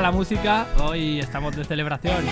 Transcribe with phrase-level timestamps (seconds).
[0.00, 2.24] La música, hoy estamos de celebración.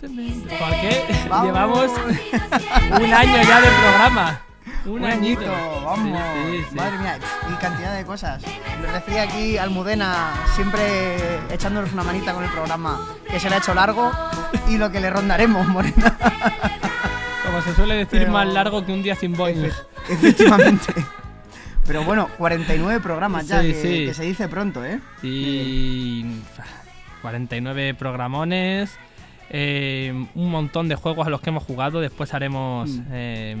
[0.00, 1.46] Porque Vamos.
[1.46, 1.90] llevamos
[3.00, 4.40] un año ya de programa.
[4.86, 5.82] Un, Un añito, añito.
[5.84, 6.18] vamos.
[6.46, 6.74] Sí, sí, sí.
[6.74, 7.18] Madre mía,
[7.50, 8.42] y cantidad de cosas.
[8.80, 13.58] Nos decía aquí Almudena, siempre echándonos una manita con el programa, que se le ha
[13.58, 14.10] hecho largo
[14.68, 16.16] y lo que le rondaremos, Morena.
[17.44, 19.64] Como se suele decir, Pero- más largo que un día sin boing.
[19.64, 19.74] Efe-
[20.08, 20.94] Efectivamente.
[21.90, 23.88] Pero bueno, 49 programas ya, Sí, que, sí.
[24.06, 25.00] que se dice pronto, ¿eh?
[25.24, 26.24] Y
[27.20, 28.96] 49 programones,
[29.48, 32.00] eh, un montón de juegos a los que hemos jugado.
[32.00, 33.02] Después haremos Mm.
[33.10, 33.56] eh,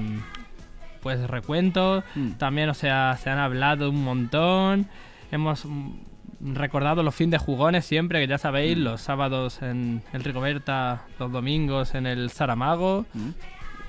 [1.02, 2.04] pues recuentos.
[2.14, 2.30] Mm.
[2.32, 4.86] También, o sea, se han hablado un montón.
[5.32, 8.82] Hemos mm, recordado los fines de jugones siempre, que ya sabéis, Mm.
[8.82, 13.06] los sábados en el Rigoberta, los domingos en el Saramago.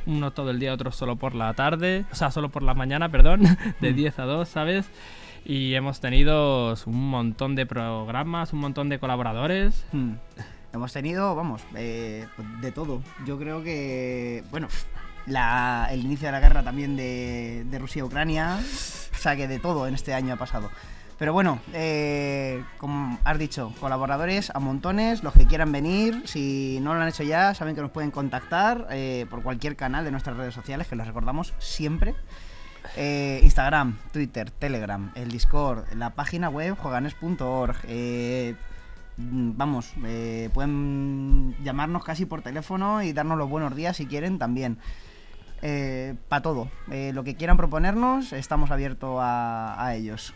[0.05, 2.05] Uno todo el día, otro solo por la tarde.
[2.11, 3.41] O sea, solo por la mañana, perdón.
[3.81, 3.95] De Mm.
[3.95, 4.89] 10 a 2, ¿sabes?
[5.45, 9.85] Y hemos tenido un montón de programas, un montón de colaboradores.
[9.91, 10.13] Hmm.
[10.73, 12.27] Hemos tenido, vamos, eh,
[12.61, 13.01] de todo.
[13.25, 14.67] Yo creo que, bueno,
[15.25, 19.47] la- el inicio de la guerra también de, de Rusia y Ucrania, o sea que
[19.47, 20.69] de todo en este año ha pasado.
[21.21, 26.95] Pero bueno, eh, como has dicho, colaboradores a montones, los que quieran venir, si no
[26.95, 30.35] lo han hecho ya, saben que nos pueden contactar eh, por cualquier canal de nuestras
[30.35, 32.15] redes sociales, que los recordamos siempre.
[32.97, 37.75] Eh, Instagram, Twitter, Telegram, el Discord, la página web juganes.org.
[37.83, 38.55] eh,
[39.17, 39.93] mm, vamos,
[40.55, 44.79] pueden llamarnos casi por teléfono y darnos los buenos días si quieren también.
[46.29, 46.71] Para todo.
[46.87, 50.33] Lo que quieran proponernos, estamos abiertos a ellos.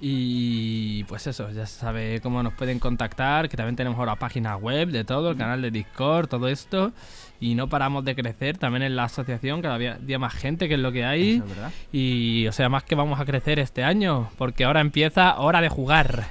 [0.00, 4.56] Y pues eso, ya se sabe cómo nos pueden contactar, que también tenemos ahora página
[4.56, 6.92] web de todo, el canal de Discord, todo esto.
[7.38, 10.80] Y no paramos de crecer también en la asociación, cada día, más gente, que es
[10.80, 11.36] lo que hay.
[11.36, 11.44] Eso.
[11.92, 15.68] Y o sea, más que vamos a crecer este año, porque ahora empieza hora de
[15.68, 16.24] jugar.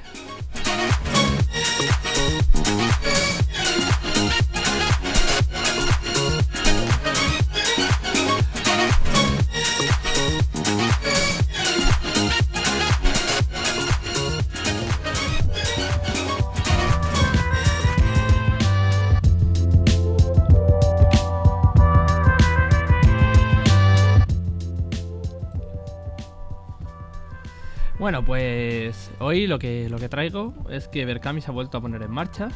[27.99, 31.81] Bueno, pues hoy lo que, lo que traigo es que Berkami se ha vuelto a
[31.81, 32.47] poner en marcha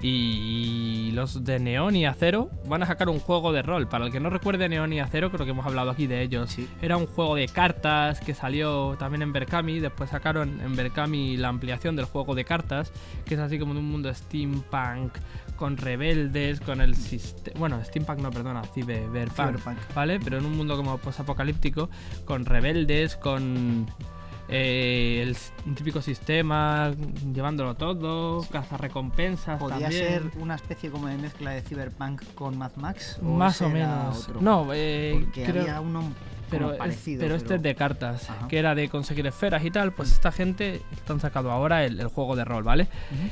[0.00, 3.88] y los de Neon y Acero van a sacar un juego de rol.
[3.88, 6.50] Para el que no recuerde Neon y Acero, creo que hemos hablado aquí de ellos.
[6.50, 6.68] Sí.
[6.80, 9.80] Era un juego de cartas que salió también en Berkami.
[9.80, 12.92] Después sacaron en Berkami la ampliación del juego de cartas,
[13.24, 15.14] que es así como de un mundo steampunk
[15.56, 17.58] con rebeldes, con el sistema...
[17.58, 19.78] Bueno, steampunk no, perdona, cyberpunk, Cyberpunk.
[19.96, 20.20] ¿vale?
[20.20, 21.90] Pero en un mundo como posapocalíptico,
[22.24, 23.86] con rebeldes, con...
[24.48, 26.92] eh, el típico sistema,
[27.34, 30.02] llevándolo todo, cazarrecompensas ¿Podría también.
[30.04, 33.18] ser una especie como de mezcla de Cyberpunk con Mad Max?
[33.22, 34.28] Más o menos.
[34.28, 34.40] otro?
[34.40, 36.02] No, eh, Porque creo- había uno
[36.48, 37.22] pero, parecido.
[37.22, 38.46] pero este es de cartas, Ajá.
[38.46, 39.92] que era de conseguir esferas y tal.
[39.92, 42.86] Pues esta gente están sacando ahora el, el juego de rol, ¿vale?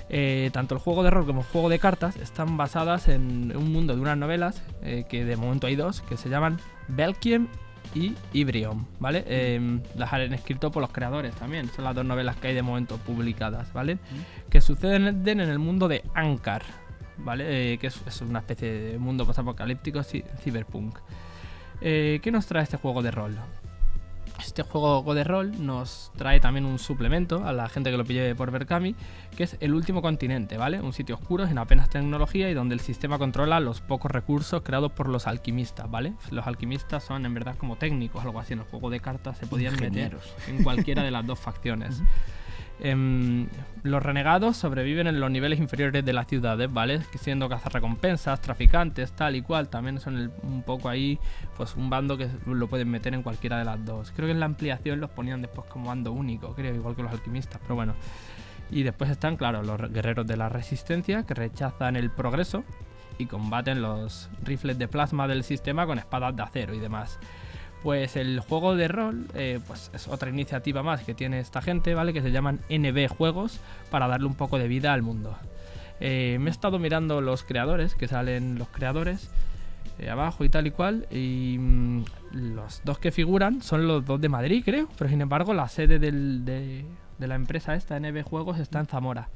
[0.08, 3.72] Eh, tanto el juego de rol como el juego de cartas están basadas en un
[3.72, 6.58] mundo de unas novelas, eh, que de momento hay dos, que se llaman
[6.88, 7.46] Belkiem
[7.94, 9.24] y Ibrium, ¿vale?
[9.26, 12.62] Eh, las han escrito por los creadores también, son las dos novelas que hay de
[12.62, 13.98] momento publicadas, ¿vale?
[14.50, 16.62] Que suceden en el mundo de Ankar,
[17.18, 17.74] ¿vale?
[17.74, 20.98] Eh, que es, es una especie de mundo posapocalíptico ci- cyberpunk.
[21.80, 23.36] Eh, ¿Qué nos trae este juego de rol?
[24.38, 28.34] Este juego de rol nos trae también un suplemento a la gente que lo pille
[28.34, 28.94] por Berkami,
[29.36, 30.80] que es el último continente, ¿vale?
[30.80, 34.92] Un sitio oscuro sin apenas tecnología y donde el sistema controla los pocos recursos creados
[34.92, 36.14] por los alquimistas, ¿vale?
[36.30, 38.52] Los alquimistas son en verdad como técnicos, algo así.
[38.52, 40.34] En el juego de cartas se podían meter Ingenieros.
[40.48, 42.02] en cualquiera de las dos facciones.
[42.80, 43.46] Em,
[43.82, 47.00] los renegados sobreviven en los niveles inferiores de las ciudades, ¿vale?
[47.20, 51.18] Siendo cazarrecompensas, traficantes, tal y cual, también son un poco ahí,
[51.56, 54.12] pues un bando que lo pueden meter en cualquiera de las dos.
[54.14, 57.12] Creo que en la ampliación los ponían después como bando único, creo, igual que los
[57.12, 57.94] alquimistas, pero bueno.
[58.70, 62.64] Y después están, claro, los guerreros de la resistencia que rechazan el progreso
[63.18, 67.20] y combaten los rifles de plasma del sistema con espadas de acero y demás.
[67.84, 71.94] Pues el juego de rol, eh, pues es otra iniciativa más que tiene esta gente,
[71.94, 72.12] ¿vale?
[72.12, 73.60] Que se llaman NB Juegos
[73.90, 75.36] para darle un poco de vida al mundo.
[76.00, 79.28] Eh, me he estado mirando los creadores, que salen los creadores
[79.98, 84.20] eh, abajo y tal y cual, y mm, los dos que figuran son los dos
[84.20, 86.84] de Madrid, creo, pero sin embargo la sede del- de,
[87.18, 89.28] de la empresa esta, NB Juegos, está en Zamora.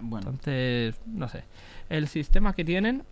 [0.00, 1.44] Bueno, Entonces, no sé.
[1.88, 3.02] El sistema que tienen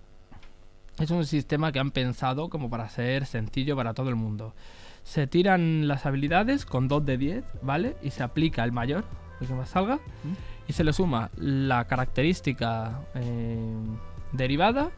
[0.99, 4.55] es un sistema que han pensado como para ser sencillo para todo el mundo.
[5.05, 7.97] Se tiran las habilidades con 2 de 10, ¿vale?
[8.03, 9.05] Y se aplica el mayor,
[9.41, 9.99] el que más salga.
[10.69, 13.59] Y se le suma la característica eh,
[14.33, 14.91] derivada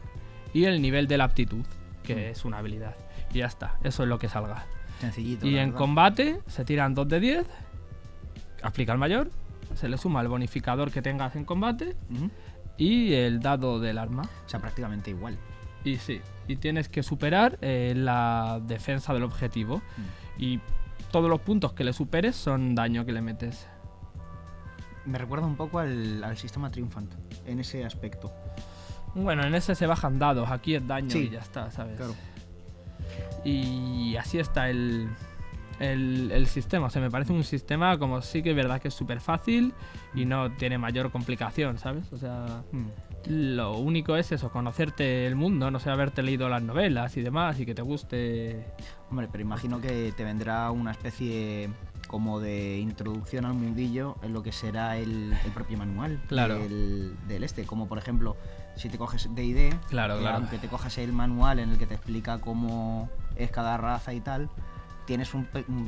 [0.53, 1.65] y el nivel de la aptitud,
[2.03, 2.19] que Mm.
[2.31, 2.95] es una habilidad.
[3.33, 4.65] Y ya está, eso es lo que salga.
[5.01, 5.45] sencillito.
[5.47, 5.77] Y en verdad.
[5.79, 7.47] combate se tiran 2 de 10,
[8.61, 9.29] aplica el mayor,
[9.75, 11.95] se le suma el bonificador que tengas en combate
[12.77, 14.21] y el dado del arma.
[14.45, 15.37] O sea, prácticamente igual.
[15.85, 19.81] Y sí, y tienes que superar eh, la defensa del objetivo.
[20.37, 20.59] Y
[21.11, 23.67] todos los puntos que le superes son daño que le metes.
[25.05, 27.13] Me recuerda un poco al, al sistema Triumphant
[27.45, 28.33] en ese aspecto.
[29.13, 31.19] Bueno, en ese se bajan dados, aquí es daño Sí.
[31.19, 31.95] y ya está, ¿sabes?
[31.95, 32.15] Claro.
[33.43, 35.07] Y así está el,
[35.79, 36.87] el, el sistema.
[36.87, 39.73] O sea, me parece un sistema como sí que es verdad que es súper fácil
[40.15, 42.11] y no tiene mayor complicación, ¿sabes?
[42.11, 42.87] O sea, Mm.
[43.27, 47.59] Lo único es eso, conocerte el mundo, no sé, haberte leído las novelas y demás
[47.59, 48.65] y que te guste
[49.09, 51.69] Hombre, pero imagino que te vendrá una especie
[52.07, 56.59] como de introducción al mundillo en lo que será el, el propio manual Claro.
[56.59, 57.65] del, del este.
[57.65, 58.35] Como por ejemplo,
[58.75, 60.37] si te coges D&D, Claro, eh, claro.
[60.37, 64.21] aunque te cojas el manual en el que te explica cómo es cada raza y
[64.21, 64.49] tal,
[65.05, 65.47] tienes un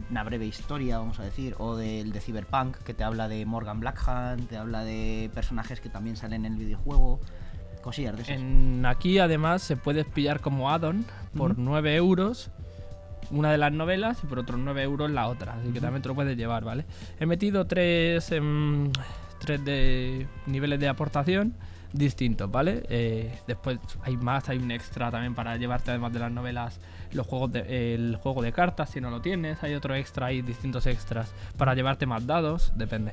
[0.10, 3.80] una breve historia, vamos a decir, o del de Cyberpunk, que te habla de Morgan
[3.80, 7.20] Blackhand, te habla de personajes que también salen en el videojuego,
[7.82, 8.36] cosillas de esas.
[8.38, 11.06] En, aquí además se puede pillar como add-on
[11.36, 11.62] por Ujú.
[11.62, 12.52] 9 euros
[13.30, 15.56] una de las novelas y por otros 9 euros la otra.
[15.60, 16.86] Así que también te lo puedes llevar, ¿vale?
[17.20, 18.92] He metido tres, em,
[19.40, 21.54] tres de niveles de aportación
[21.94, 22.84] distintos, ¿vale?
[22.90, 26.80] Eh, después hay más, hay un extra también para llevarte además de las novelas
[27.18, 30.42] los juegos de, el juego de cartas si no lo tienes, hay otro extra, hay
[30.42, 33.12] distintos extras para llevarte más dados, depende.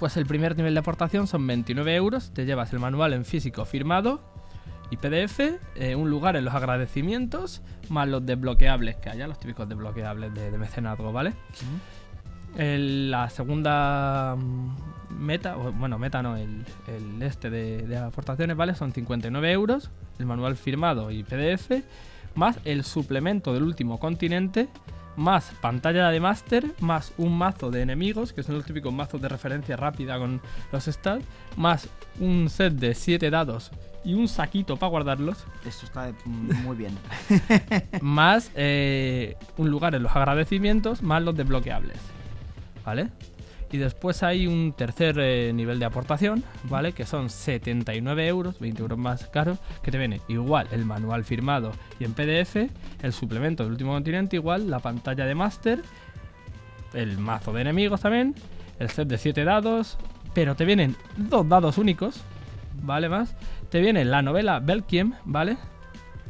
[0.00, 3.64] Pues el primer nivel de aportación son 29 euros, te llevas el manual en físico
[3.64, 4.20] firmado
[4.90, 5.40] y PDF,
[5.76, 10.50] eh, un lugar en los agradecimientos, más los desbloqueables que haya, los típicos desbloqueables de,
[10.50, 11.32] de mecenazgo, ¿vale?
[12.56, 18.74] El- la segunda mm, meta, bueno, meta no, el, el este de, de aportaciones, ¿vale?
[18.74, 21.70] Son 59 euros, el manual firmado y PDF,
[22.34, 24.68] más el suplemento del último continente,
[25.16, 29.28] más pantalla de máster, más un mazo de enemigos, que son los típicos mazos de
[29.28, 30.40] referencia rápida con
[30.70, 31.24] los stats,
[31.56, 31.88] más
[32.20, 33.70] un set de 7 dados
[34.04, 36.96] y un saquito para guardarlos, Esto está muy bien.
[38.00, 41.98] más eh, un lugar en los agradecimientos, más los desbloqueables.
[42.84, 43.10] ¿Vale?
[43.72, 46.92] Y después hay un tercer eh, nivel de aportación, ¿vale?
[46.92, 51.72] Que son 79 euros, 20 euros más caro, que te viene igual el manual firmado
[51.98, 52.68] y en PDF,
[53.02, 55.82] el suplemento del último continente igual, la pantalla de máster,
[56.92, 58.34] el mazo de enemigos también,
[58.78, 59.96] el set de 7 dados,
[60.34, 62.22] pero te vienen dos dados únicos,
[62.82, 63.08] ¿vale?
[63.08, 63.34] Más.
[63.70, 65.56] Te viene la novela Belkiem, ¿vale?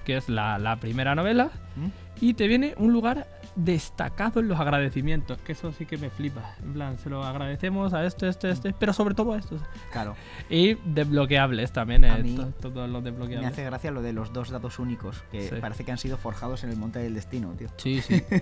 [0.05, 1.51] Que es la, la primera novela.
[1.75, 1.89] ¿Mm?
[2.21, 6.55] Y te viene un lugar destacado en los agradecimientos, que eso sí que me flipa.
[6.63, 9.61] En plan, se lo agradecemos a este, este, este, pero sobre todo a estos.
[9.93, 10.15] Claro.
[10.51, 13.53] Y desbloqueables también, eh, todos los Me desbloqueables.
[13.53, 15.55] hace gracia lo de los dos dados únicos, que Sí.
[15.61, 17.69] parece que han sido forjados en el monte del destino, tío.
[17.77, 18.23] Sí, sí.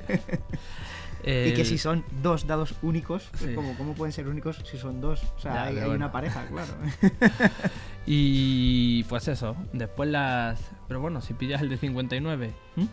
[1.22, 5.02] Y que si son dos dados únicos, pues como, ¿cómo pueden ser únicos si son
[5.02, 5.22] dos?
[5.36, 6.04] O sea, Ya, hay, pero hay bueno.
[6.06, 6.72] una pareja, claro.
[8.06, 10.58] Y pues eso, después las...
[10.88, 12.84] Pero bueno, si pillas el de 59 ¿Mm?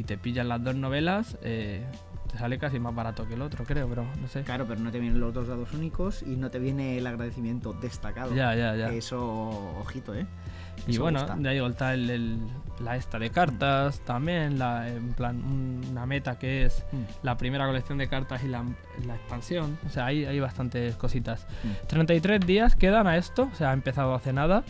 [0.00, 1.84] Y te pillas las dos novelas, eh,
[2.30, 4.42] te sale casi más barato que el otro, creo, pero no sé.
[4.42, 7.72] Claro, pero no te vienen los dos dados únicos y no te viene el agradecimiento
[7.72, 8.34] destacado.
[8.34, 8.88] Ya, ya, ya.
[8.92, 9.20] Eso,
[9.80, 10.26] ojito, ¿eh?
[10.86, 11.36] Y Eso bueno, gusta.
[11.40, 12.38] ya digo, está el, el-
[12.82, 17.02] la esta de cartas también, la, en plan un- una meta que es Mm.
[17.24, 18.64] la primera colección de cartas y la,
[19.06, 19.76] la expansión.
[19.86, 21.46] O sea, hay, hay bastantes cositas.
[21.64, 21.86] Mm.
[21.88, 24.62] 33 días quedan a esto, o sea, ha empezado hace nada.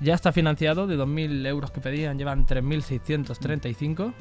[0.00, 4.12] Ya está financiado de 2.000 euros que pedían, llevan 3.635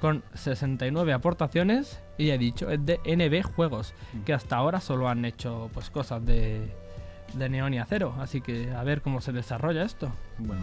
[0.00, 4.20] con 69 aportaciones y he dicho, es de NB Juegos, Mm.
[4.24, 6.72] que hasta ahora solo han hecho pues cosas de,
[7.34, 10.10] de y Acero, así que a ver cómo se desarrolla esto.
[10.38, 10.62] Bueno.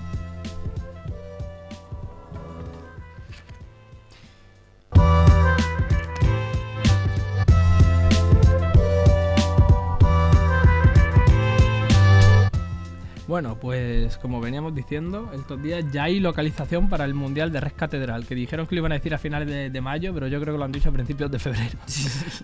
[13.27, 17.73] Bueno, pues como veníamos diciendo, estos días ya hay localización para el Mundial de Red
[17.75, 20.39] Catedral, que dijeron que lo iban a decir a finales de, de mayo, pero yo
[20.39, 21.79] creo que lo han dicho a principios de febrero.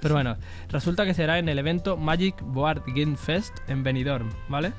[0.02, 0.38] pero bueno,
[0.70, 4.74] resulta que será en el evento Magic Board Game Fest en Benidorm, ¿vale?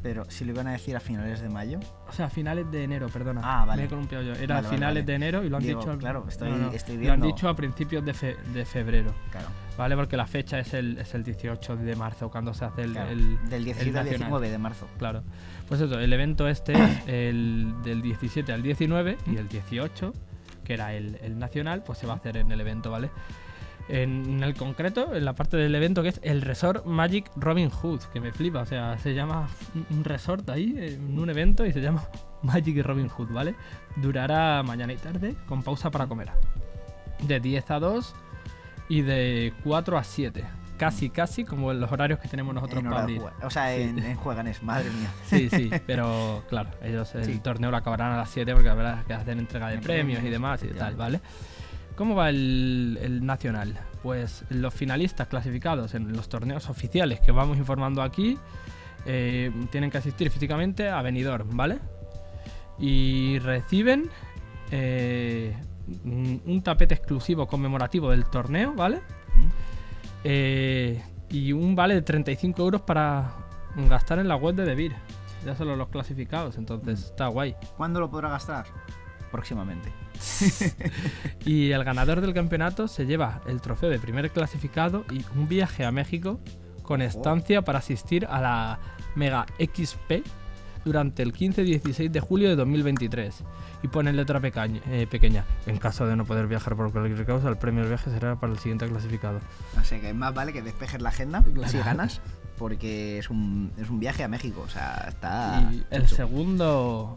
[0.00, 1.80] Pero si lo iban a decir a finales de mayo.
[2.08, 3.40] O sea, a finales de enero, perdona.
[3.42, 3.82] Ah, vale.
[3.82, 4.32] Me he columpiado yo.
[4.34, 5.02] Era a Vale, vale, finales vale.
[5.06, 5.90] de enero y lo han Digo, dicho.
[5.90, 8.64] al- claro, estoy- no, no, estoy Lo han viendo- dicho a principios de, fe- de
[8.64, 9.48] febrero, Claro.
[9.76, 9.96] ¿vale?
[9.96, 12.92] Porque la fecha es el, es el 18 de marzo, cuando se hace el.
[12.92, 13.10] claro.
[13.10, 14.18] el- Del el 17 al nacional.
[14.28, 14.88] 19 de marzo.
[14.98, 15.22] Claro.
[15.66, 16.78] Pues eso, el evento este es
[17.08, 20.14] el del 17 al 19 y el 18,
[20.64, 23.10] que era el, el nacional, pues se va a hacer en el evento, ¿vale?
[23.88, 28.00] En el concreto, en la parte del evento que es el Resort Magic Robin Hood,
[28.12, 29.48] que me flipa, o sea, se llama
[29.90, 32.04] un- resort ahí, en un evento y se llama
[32.42, 33.54] Magic Robin Hood, ¿vale?
[33.96, 36.28] Durará mañana y tarde, con pausa para comer.
[37.22, 38.14] De 10 a 2
[38.90, 40.44] y de 4 a 7.
[40.76, 43.20] Casi, casi como en los horarios que tenemos nosotros En para abrir.
[43.42, 43.82] O sea, Sí.
[43.82, 45.08] en, en Jueganes, madre mía.
[45.24, 47.38] Sí, sí, pero claro, ellos el Sí.
[47.40, 49.82] torneo lo acabarán a las 7 porque la verdad es que hacen entrega de De
[49.82, 50.94] premios y premios, demás y tal.
[50.94, 51.20] ¿vale?
[51.98, 53.76] ¿Cómo va el, el nacional?
[54.04, 58.38] Pues los finalistas clasificados en los torneos oficiales que vamos informando aquí
[59.04, 61.80] eh, tienen que asistir físicamente a Benidorm, ¿vale?
[62.78, 64.08] Y reciben
[64.70, 65.56] eh,
[66.04, 69.00] un un tapete exclusivo conmemorativo del torneo, ¿vale?
[70.22, 73.32] Eh, y un vale de 35 euros para
[73.88, 74.94] gastar en la web de Debir.
[75.44, 77.56] Ya solo los clasificados, entonces está guay.
[77.76, 78.66] ¿Cuándo lo podrá gastar?
[79.32, 79.92] Próximamente.
[81.44, 85.84] Y el ganador del campeonato se lleva el trofeo de primer clasificado y un viaje
[85.84, 86.40] a México
[86.82, 88.78] con estancia para asistir a la
[89.14, 90.24] Mega XP
[90.84, 93.44] durante el 15 y 16 de julio de 2023.
[93.82, 95.44] Y pone letra pecaña- eh, pequeña.
[95.66, 98.52] En caso de no poder viajar por cualquier causa, el premio del viaje será para
[98.52, 99.40] el siguiente clasificado.
[99.80, 101.70] O sea que más vale que despejes la agenda Claro.
[101.70, 102.20] si ganas.
[102.56, 104.62] Porque es un, es un viaje a México.
[104.66, 105.68] O sea, está.
[105.72, 107.14] Y el segundo,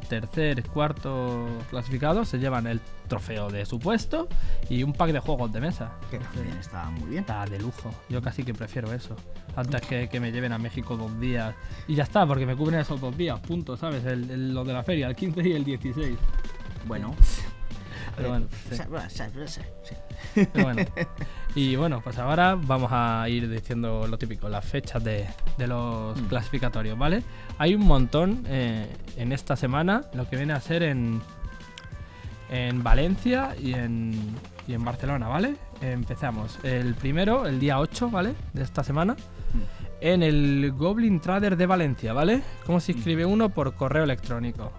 [0.00, 4.26] tercer, cuarto clasificado se llevan el trofeo de su puesto
[4.70, 5.92] y un pack de juegos de mesa.
[6.10, 7.20] Que también está muy bien.
[7.20, 7.90] Está de lujo.
[8.08, 9.14] Yo casi que prefiero eso.
[9.54, 11.54] Antes que, que me lleven a México dos días.
[11.88, 14.04] Y ya está, porque me cubren esos dos días, punto, ¿sabes?
[14.04, 16.16] El, el- lo de la feria, el 15 y el 16.
[16.86, 17.14] Bueno.
[18.16, 18.82] Pero bueno, sí.
[20.52, 20.82] Pero bueno.
[21.56, 26.20] Y bueno, pues ahora vamos a ir diciendo lo típico, las fechas de, de los
[26.20, 26.26] Mm.
[26.26, 27.22] clasificatorios, ¿vale?
[27.58, 28.86] Hay un montón eh,
[29.16, 31.22] en esta semana, lo que viene a ser en,
[32.50, 34.12] en Valencia y en,
[34.68, 35.56] y en Barcelona, ¿vale?
[35.80, 36.58] Empezamos.
[36.62, 38.34] El primero, el día 8, ¿vale?
[38.52, 39.16] De esta semana.
[40.02, 42.42] En el Goblin Trader de Valencia, ¿vale?
[42.66, 43.48] ¿Cómo se inscribe uno?
[43.48, 44.72] Por correo electrónico.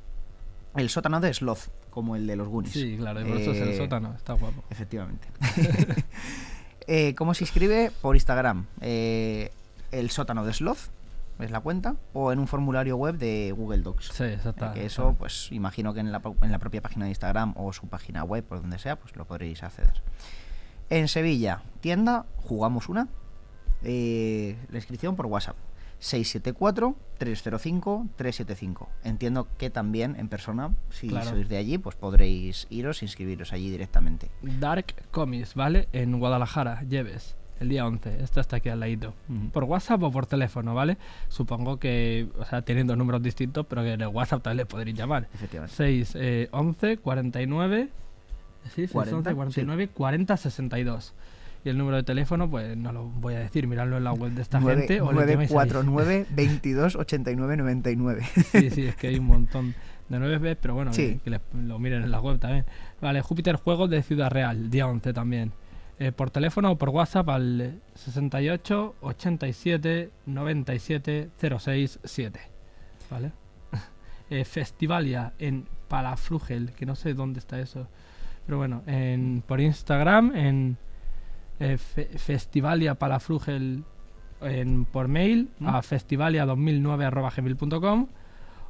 [0.74, 2.72] El sótano de Sloth, como el de los Goonies.
[2.74, 4.62] Sí, claro, y por eso es el Eh, sótano, está guapo.
[4.70, 5.26] Efectivamente.
[6.86, 7.90] Eh, ¿Cómo se inscribe?
[8.02, 8.66] Por Instagram.
[8.82, 9.50] Eh,
[9.90, 10.90] el sótano de Sloth
[11.38, 11.96] es la cuenta.
[12.12, 14.10] O en un formulario web de Google Docs.
[14.12, 14.74] Sí, está.
[14.74, 17.72] que eso, pues imagino que en la, pro- en la propia página de Instagram o
[17.72, 19.94] su página web, por donde sea, pues lo podréis acceder.
[20.90, 23.08] En Sevilla, tienda, jugamos una.
[23.82, 25.56] Eh, la inscripción por WhatsApp.
[26.04, 28.88] 674-305-375.
[29.04, 31.30] Entiendo que también en persona, si Claro.
[31.30, 34.30] sois de allí, pues podréis iros e inscribiros allí directamente.
[34.42, 35.88] Dark Comics, ¿vale?
[35.92, 38.22] En Guadalajara, Lleves, el día 11.
[38.22, 39.14] Esto está aquí al ladito.
[39.52, 40.96] Por WhatsApp o por teléfono, ¿vale?
[41.28, 44.96] Supongo que, o sea, teniendo números distintos, pero que en el WhatsApp también le podréis
[44.96, 45.28] llamar.
[45.34, 45.74] Efectivamente.
[45.76, 47.88] 6, eh, 11, 49.
[48.64, 51.12] Sí, 6, 40, 11, 49, 40, 62.
[51.64, 54.32] Y el número de teléfono, pues no lo voy a decir, miradlo en la web
[54.32, 55.00] de esta Nueve- gente.
[55.00, 55.56] o le llamáis ahí.
[55.56, 58.22] 949 22 89 99.
[58.52, 59.74] Sí, sí, es que hay un montón
[60.10, 61.14] de 9 pero bueno, Sí.
[61.14, 62.66] que, que les- lo miren en la web también.
[63.00, 65.52] Vale, Júpiter Juegos de Ciudad Real, día 11 también.
[65.98, 72.40] Eh, por teléfono o por WhatsApp al 68 87 97 067.
[73.10, 73.32] ¿Vale?
[74.30, 77.86] Eh, Festivalia en Palafrugel, que no sé dónde está eso.
[78.46, 80.76] Pero bueno, en, por Instagram, en
[81.60, 83.84] eh, Fe- Festivalia Palafrugel
[84.40, 85.66] en, por mail ¿Mm?
[85.68, 88.08] a festivalia2009.gmail.com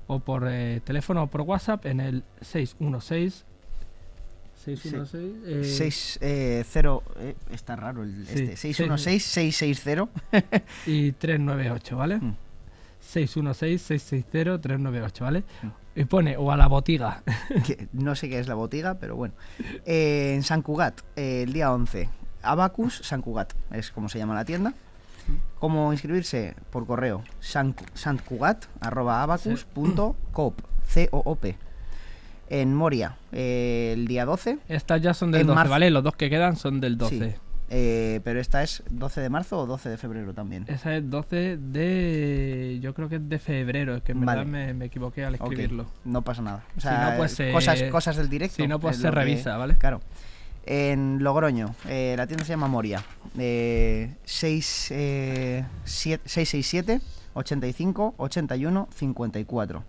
[0.07, 3.45] o por eh, teléfono o por WhatsApp en el 616
[4.64, 10.09] 616 eh, 6 eh, 0 eh, está raro el, Sí, este 616 660
[10.87, 12.17] y 398, ¿vale?
[12.19, 12.35] Mm.
[13.05, 15.45] 616-660-398, ¿vale?
[15.62, 15.69] Mm.
[16.00, 17.23] Y pone o a la botiga.
[17.67, 19.35] que no sé qué es la botiga, pero bueno.
[19.85, 22.09] Eh, en San Cugat, eh, el día 11.
[22.45, 24.75] Abacus San Cugat, es como se llama la tienda.
[25.59, 26.55] ¿Cómo inscribirse?
[26.71, 27.23] Por correo.
[27.41, 31.57] san- santcugat, arroba abacus punto coop, C-O-O-P.
[32.51, 34.59] En Moria, eh, el día 12.
[34.69, 35.71] Estas ya son del En 12, marzo.
[35.71, 35.91] ¿vale?
[35.91, 37.31] Los dos que quedan son del 12.
[37.31, 37.37] Sí.
[37.71, 40.67] eh, pero esta es 12 de marzo o 12 de febrero también.
[40.69, 42.79] Esa es 12 de.
[42.83, 44.41] Yo creo que es de febrero, es que en Vale.
[44.41, 45.87] verdad me, me equivoqué al escribirlo.
[46.05, 46.65] No pasa nada.
[46.77, 48.57] O Si sea, no, pues, eh, cosas, cosas del directo.
[48.57, 49.77] Si no, pues es se que- revisa, ¿vale?
[49.77, 50.03] Claro.
[50.66, 53.02] En Logroño, eh, la tienda se llama Moria.
[53.38, 57.00] Eh, 6, eh, siete- 667
[57.35, 59.85] 85 81 54.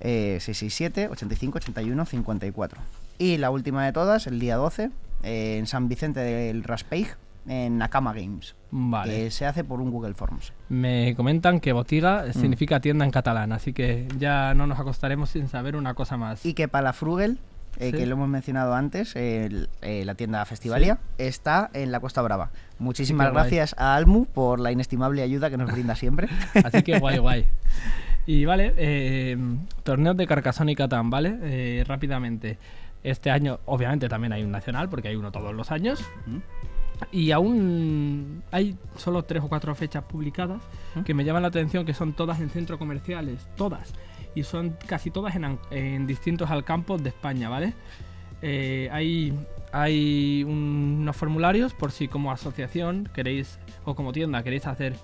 [0.00, 2.80] Eh, 667 85 81 54.
[3.18, 4.90] Y la última de todas, el día 12,
[5.22, 7.08] eh, en San Vicente del Raspeig,
[7.48, 8.54] en Nakama Games.
[8.70, 9.14] Vale.
[9.14, 10.52] Que se hace por un Google Forms.
[10.68, 12.32] Me comentan que botiga Mm.
[12.34, 16.44] significa tienda en catalán, así que ya no nos acostaremos sin saber una cosa más.
[16.44, 17.38] Y que Palafrugel,
[17.78, 17.96] eh, Sí.
[17.98, 22.50] que lo hemos mencionado antes, el- eh, la tienda Festivalia, está en la Costa Brava.
[22.78, 23.42] Muchísimas Qué guay.
[23.42, 26.28] gracias a Almu por la inestimable ayuda que nos brinda siempre.
[26.64, 27.46] Así que guay, guay.
[28.26, 29.36] Y vale, eh,
[29.84, 31.38] torneos de Carcassonne y Catán, ¿vale?
[31.42, 32.58] Eh, rápidamente.
[33.04, 36.04] Este año, obviamente, también hay un nacional, porque hay uno todos los años.
[37.12, 40.62] Y aún hay solo tres o cuatro fechas publicadas
[41.04, 43.92] que me llaman la atención, que son todas en centros comerciales, todas.
[44.34, 47.74] Y son casi todas en, en distintos alcampos de España, ¿vale?
[48.42, 49.32] Eh, hay
[49.72, 54.94] hay un- unos formularios por si como asociación queréis, o como tienda, queréis hacer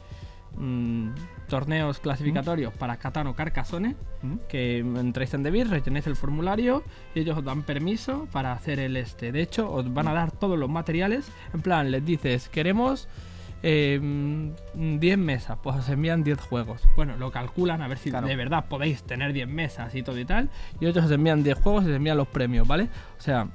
[0.57, 1.09] mm,
[1.53, 4.37] torneos clasificatorios para Catán o Carcassonne, ¿Mm?
[4.49, 6.83] que entráis en Debir, rellenéis el formulario
[7.15, 9.33] y ellos os dan permiso para hacer el este.
[9.33, 11.31] De hecho, os van a dar todos los materiales.
[11.53, 13.07] En plan, les dices, queremos
[13.63, 16.81] eh, mm, 10 mesas, pues os envían 10 juegos.
[16.97, 18.27] Bueno, lo calculan a ver si Claro.
[18.29, 20.49] de verdad podéis tener 10 mesas y todo y tal.
[20.81, 22.89] Y ellos os envían 10 juegos y os envían los premios, ¿vale?
[23.19, 23.47] O sea,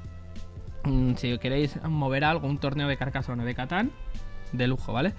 [0.83, 3.89] mm, si queréis mover algo, un torneo de Carcassonne o de Catán,
[4.53, 5.13] de lujo, ¿vale?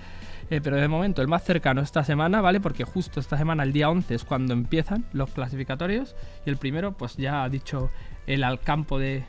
[0.51, 2.61] Eh, pero de momento el más cercano esta semana, ¿vale?
[2.61, 6.17] Porque justo esta semana, el día 11, es cuando empiezan los clasificatorios.
[6.47, 7.91] Y el primero, pues ya ha dicho
[8.27, 9.25] el Alcampo de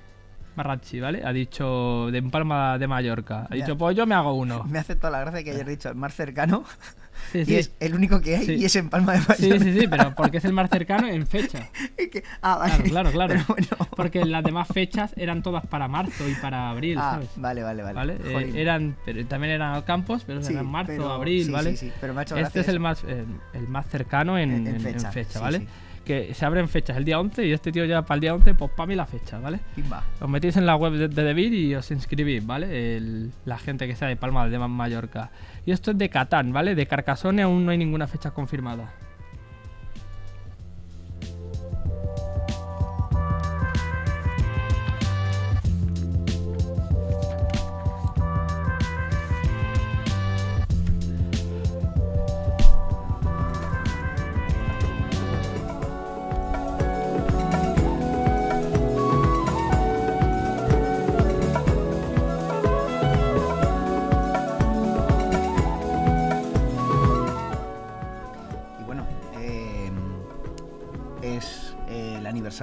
[0.55, 1.21] Marrachi, ¿vale?
[1.25, 3.47] Ha dicho de Palma de Mallorca.
[3.49, 4.63] Ha dicho, pues yo me hago uno.
[4.69, 6.63] Me hace toda la gracia que hayas dicho el más cercano
[7.31, 7.55] Sí, y sí.
[7.57, 8.53] es el único que hay Sí.
[8.55, 9.63] y es en Palma de Sí, Mallorca.
[9.65, 11.69] sí, sí, pero porque es el más cercano en fecha.
[12.41, 12.83] Ah, vale.
[12.89, 13.45] Claro, claro, claro.
[13.47, 13.67] Bueno.
[13.95, 17.29] Porque las demás fechas eran todas para marzo y para abril, Ah, ¿sabes?
[17.35, 17.93] vale, vale, vale.
[17.95, 18.17] ¿Vale?
[18.23, 21.71] Eh, eran, pero también eran campos, pero Sí, eran marzo, pero- abril, sí, ¿vale?
[21.71, 24.51] sí, sí, pero me ha hecho Este es el más, el, el más cercano en,
[24.51, 25.67] En- en fecha, sí, ¿vale?
[26.09, 28.55] Que se abren fechas el día 11 y este tío ya para el día 11,
[28.55, 29.59] pues para mí la fecha, ¿vale?
[29.75, 30.03] Pimba.
[30.19, 32.97] Os metéis en la web de, de Debir y os inscribís, ¿vale?
[32.97, 35.29] El- la gente que sea de Palma de Mallorca.
[35.67, 36.73] Y esto es de Catán, ¿vale?
[36.73, 38.91] De Carcassonne aún no hay ninguna fecha confirmada.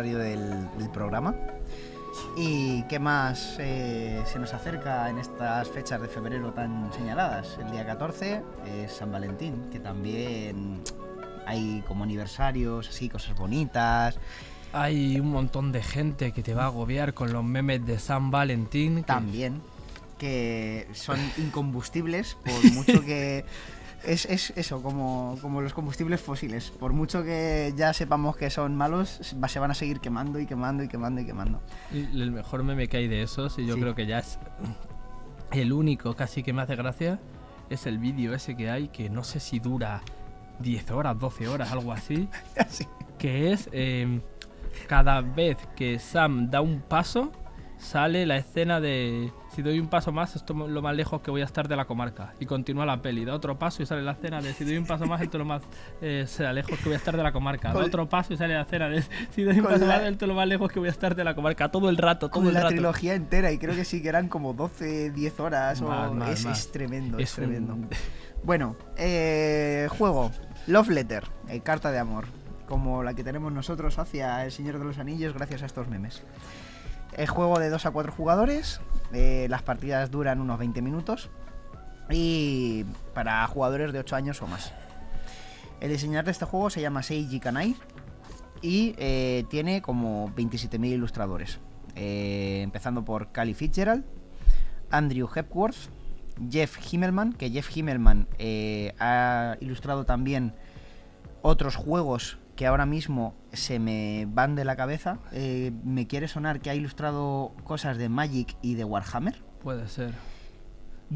[0.00, 1.34] Aniversario del, del programa.
[2.36, 7.58] ¿Y qué más eh, se nos acerca en estas fechas de febrero tan señaladas?
[7.60, 10.82] El día 14 es San Valentín, que también
[11.46, 14.18] hay como aniversarios, así, cosas bonitas.
[14.72, 18.30] Hay un montón de gente que te va a agobiar con los memes de San
[18.30, 18.96] Valentín.
[18.96, 19.62] que- También,
[20.18, 23.44] que son incombustibles, por mucho que...
[24.06, 26.70] Es, es eso, como, como los combustibles fósiles.
[26.70, 30.82] Por mucho que ya sepamos que son malos, se van a seguir quemando y quemando
[30.84, 31.60] y quemando y quemando.
[31.92, 33.80] El mejor meme que hay de esos, y yo Sí.
[33.80, 34.38] creo que ya es
[35.50, 37.18] El único casi que me hace gracia
[37.70, 40.02] es el vídeo ese que hay, que no sé si dura
[40.60, 42.28] 10 horas, 12 horas, algo así.
[42.68, 42.86] Sí.
[43.18, 44.20] Que es eh,
[44.88, 47.32] cada vez que Sam da un paso,
[47.86, 51.30] sale la escena de si doy un paso más, esto es lo más lejos que
[51.30, 52.34] voy a estar de la comarca.
[52.40, 53.24] Y continúa la peli.
[53.24, 55.38] Da otro paso y sale la escena de si doy un paso más, esto es
[55.38, 55.62] lo más
[56.02, 57.72] eh, lejos que voy a estar de la comarca.
[57.72, 60.24] Da otro paso y sale la escena de si doy un paso la- más, esto
[60.24, 61.70] es lo más lejos que voy a estar de la comarca.
[61.70, 62.74] Todo el rato, todo Con el la rato.
[62.74, 65.80] trilogía entera y creo que sí que eran como 12, 10 horas.
[65.80, 67.76] o- Más, más, es, es tremendo, es, Es un- tremendo.
[68.42, 70.30] Bueno, eh, juego
[70.66, 72.26] Love Letter, eh, carta de amor,
[72.68, 76.22] como la que tenemos nosotros hacia El Señor de los Anillos gracias a estos memes.
[77.16, 78.80] Es juego de 2 a 4 jugadores,
[79.14, 81.30] eh, las partidas duran unos 20 minutos
[82.10, 84.74] y para jugadores de 8 años o más.
[85.80, 87.74] El diseñador de este juego se llama Seiji Kanai
[88.60, 91.58] y eh, tiene como 27.000 ilustradores,
[91.94, 94.04] eh, empezando por Cali Fitzgerald,
[94.90, 95.90] Andrew Hepworth,
[96.50, 98.28] Jeff Himmelman, que Jeff Himmelman
[98.98, 100.52] ha ilustrado también
[101.40, 105.18] otros juegos que ahora mismo se me van de la cabeza.
[105.32, 109.42] Eh, me quiere sonar que ha ilustrado cosas de Magic y de Warhammer.
[109.62, 110.12] Puede ser.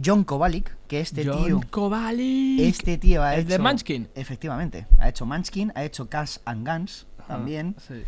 [0.04, 1.60] John Kovalik, que este John tío...
[1.70, 2.60] Kovalik.
[2.60, 3.48] Este tío ha ¿Es hecho...
[3.54, 4.08] de Munchkin?
[4.14, 7.74] Efectivamente, ha hecho Munchkin, ha hecho Cash and Guns también.
[7.78, 8.02] Sí.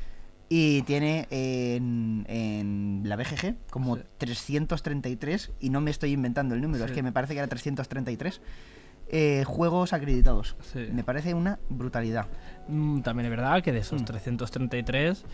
[0.48, 4.02] Y tiene en, en la BGG como Sí.
[4.18, 8.40] 333, y no me estoy inventando el número, es que me parece que era 333,
[9.12, 10.56] eh, juegos acreditados.
[10.60, 10.88] Sí.
[10.92, 12.26] Me parece una brutalidad.
[12.68, 14.04] Mm, También es verdad que de esos Mm.
[14.06, 15.24] 333,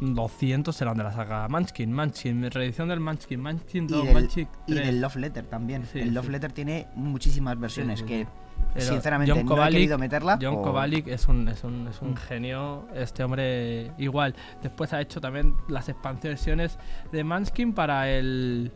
[0.00, 4.28] 200 serán de la saga Munchkin, Munchkin, reedición del Munchkin, Munchkin 2, Y del, y
[4.74, 4.86] 3.
[4.86, 5.84] del Love Letter también.
[5.86, 6.32] Sí, el Love sí.
[6.32, 8.26] Letter tiene muchísimas versiones que.
[8.72, 10.38] Pero sinceramente, John no he querido meterla.
[10.40, 12.16] John o- Kovalik es un, es un, es un Mm.
[12.16, 14.34] genio, este hombre igual.
[14.62, 16.78] Después ha hecho también las expansiones
[17.12, 18.72] de Munchkin para el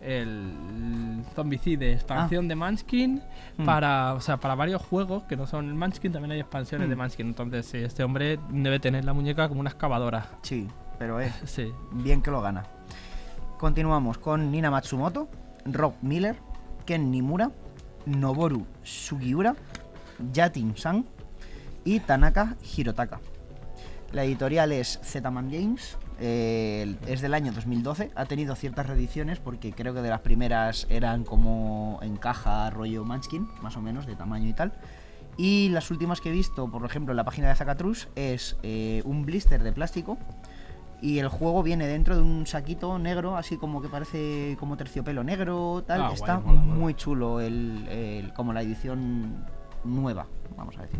[0.00, 3.22] el Zombicide, expansión de Munchkin
[3.58, 3.64] Mm.
[3.64, 6.94] para, o sea, para varios juegos que no son el Munchkin, también hay expansiones de
[6.94, 6.98] Mm.
[6.98, 7.26] Munchkin.
[7.26, 10.26] Entonces, este hombre debe tener la muñeca como una excavadora.
[10.42, 11.72] Sí, pero es Sí.
[11.92, 12.64] bien que lo gana.
[13.58, 15.28] Continuamos con Nina Matsumoto,
[15.64, 16.36] Rob Miller,
[16.86, 17.50] Ken Nimura,
[18.06, 19.54] Noboru Sugiura,
[20.32, 21.04] Yatin San
[21.84, 23.20] y Tanaka Hirotaka.
[24.12, 29.72] La editorial es Z-Man Games, eh, es del año 2012, ha tenido ciertas reediciones porque
[29.72, 34.16] creo que de las primeras eran como en caja rollo Munchkin, más o menos, de
[34.16, 34.72] tamaño y tal.
[35.36, 39.02] Y las últimas que he visto, por ejemplo, en la página de Zacatrus, es eh,
[39.04, 40.18] un blister de plástico
[41.00, 45.22] y el juego viene dentro de un saquito negro, así como que parece como terciopelo
[45.22, 46.00] negro, tal.
[46.00, 46.74] Ah, guay, Está mola, mola.
[46.80, 49.44] muy chulo el, el- como la edición
[49.84, 50.26] nueva,
[50.56, 50.98] vamos a decir.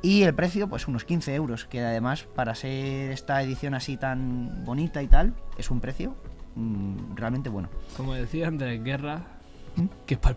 [0.00, 4.64] Y el precio, pues unos 15 euros, que además para ser esta edición así tan
[4.64, 6.14] bonita y tal, es un precio
[6.54, 7.68] mm, realmente bueno.
[7.96, 9.22] Como decía Andrés Guerra,
[9.76, 9.86] ¿Mm?
[10.06, 10.36] que para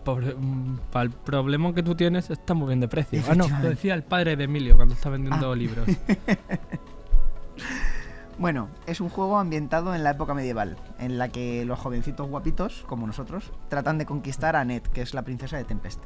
[1.04, 3.22] el, problema que tú tienes está muy bien de precio.
[3.28, 5.56] Ah, no, lo decía el padre de Emilio cuando está vendiendo Ah.
[5.56, 5.86] libros.
[8.38, 12.84] Bueno, es un juego ambientado en la época medieval, en la que los jovencitos guapitos,
[12.88, 16.00] como nosotros, tratan de conquistar a Ned, que es la princesa de Tempest.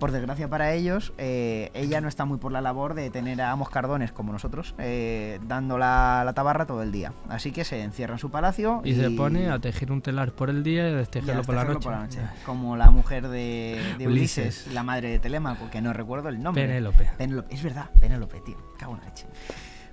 [0.00, 3.54] Por desgracia para ellos, eh, ella no está muy por la labor de tener a
[3.54, 7.12] moscardones como nosotros, eh, dando la, la tabarra todo el día.
[7.28, 10.48] Así que se encierra en su palacio Y, se pone a tejer un telar por
[10.50, 12.20] el día y a y a destejerlo por la noche.
[12.46, 14.46] Como la mujer de, de Ulises.
[14.64, 16.66] Ulises, la madre de Telémaco, que no recuerdo el nombre.
[16.66, 17.10] Penélope.
[17.18, 18.56] Penélope, es verdad, Penélope, tío.
[18.78, 19.26] Cago en la leche.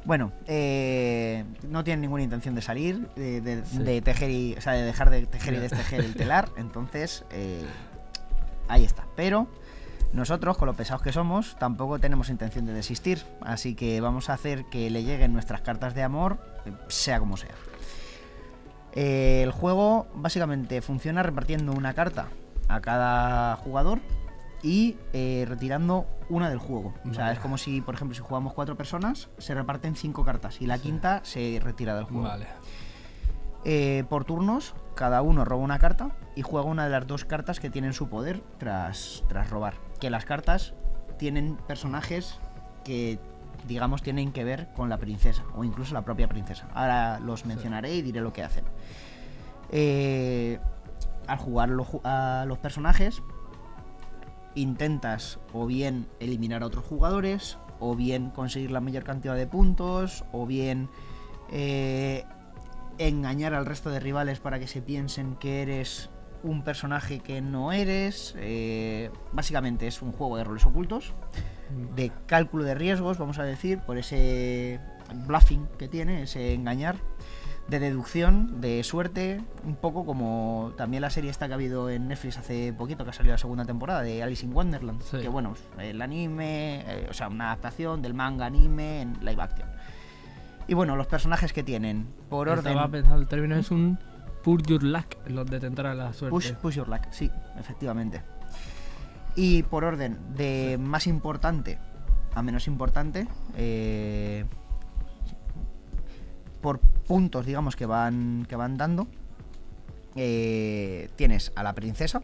[0.05, 3.79] Bueno, eh, no tienen ninguna intención de salir, de, de- Sí.
[3.79, 6.47] de tejer y, o sea, de dejar de tejer y destejer el telar.
[6.55, 7.25] Entonces,
[8.69, 9.05] ahí está.
[9.17, 9.47] Pero
[10.13, 13.23] nosotros, con lo pesados que somos, tampoco tenemos intención de desistir.
[13.41, 17.37] Así que vamos a hacer que le lleguen nuestras cartas de amor, eh, sea como
[17.37, 17.51] sea.
[18.93, 22.27] Eh, el juego básicamente funciona repartiendo una carta
[22.67, 23.99] a cada jugador
[24.63, 26.93] y eh, retirando una del juego.
[27.09, 27.35] O sea, Vale.
[27.35, 30.77] es como si, por ejemplo, si jugamos cuatro personas, se reparten cinco cartas y la
[30.77, 30.83] Sí.
[30.83, 32.23] quinta se retira del juego.
[32.23, 32.47] Vale.
[33.65, 37.59] Eh, por turnos, cada uno roba una carta y juega una de las dos cartas
[37.59, 39.75] que tienen su poder tras, tras robar.
[39.99, 40.73] Que las cartas
[41.17, 42.39] tienen personajes
[42.83, 43.19] que,
[43.67, 46.67] digamos, tienen que ver con la princesa o incluso la propia princesa.
[46.73, 48.65] Ahora los mencionaré y diré lo que hacen.
[49.71, 50.59] Eh,
[51.27, 53.21] al jugar lo a los personajes,
[54.55, 60.23] intentas o bien eliminar a otros jugadores, o bien conseguir la mayor cantidad de puntos,
[60.31, 60.89] o bien
[61.51, 62.23] eh,
[62.97, 66.09] engañar al resto de rivales para que se piensen que eres
[66.47, 68.33] un personaje que no eres.
[68.37, 71.13] eh, básicamente es un juego de roles ocultos,
[71.95, 74.79] de cálculo de riesgos, vamos a decir, por ese
[75.25, 76.95] bluffing que tiene, ese engañar,
[77.67, 82.07] de deducción, de suerte, un poco como también la serie esta que ha habido en
[82.07, 85.01] Netflix hace poquito, que ha salido la segunda temporada, de Alice in Wonderland.
[85.01, 85.17] Sí.
[85.17, 89.67] Que bueno, el anime, eh, o sea, una adaptación del manga anime en live action.
[90.69, 92.77] Y bueno, los personajes que tienen, por orden...
[92.91, 93.99] Pensando, el término es un
[94.47, 96.31] pur your luck, los de tentar a la suerte.
[96.31, 97.29] Push, push your luck, sí,
[97.59, 98.21] efectivamente.
[99.35, 101.77] Y por orden, de más importante
[102.33, 104.45] a menos importante, eh,
[106.61, 109.07] por puntos, digamos, que van, que van dando,
[110.15, 112.21] eh, tienes a la princesa,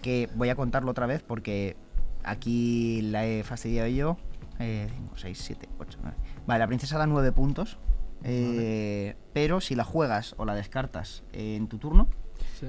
[0.00, 1.76] que voy a contarlo otra vez porque
[2.24, 4.16] aquí la he fastidiado yo.
[4.56, 6.16] 5, 6, 7, 8, 9.
[6.46, 7.78] Vale, la princesa da 9 puntos.
[8.24, 12.08] Eh, Pero si la juegas o la descartas en tu turno,
[12.58, 12.66] Sí.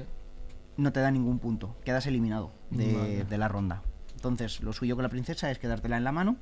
[0.76, 1.76] no te da ningún punto.
[1.84, 3.24] Quedas eliminado de, Vale.
[3.24, 3.82] de la ronda.
[4.14, 6.36] Entonces, lo suyo con la princesa es quedártela en la mano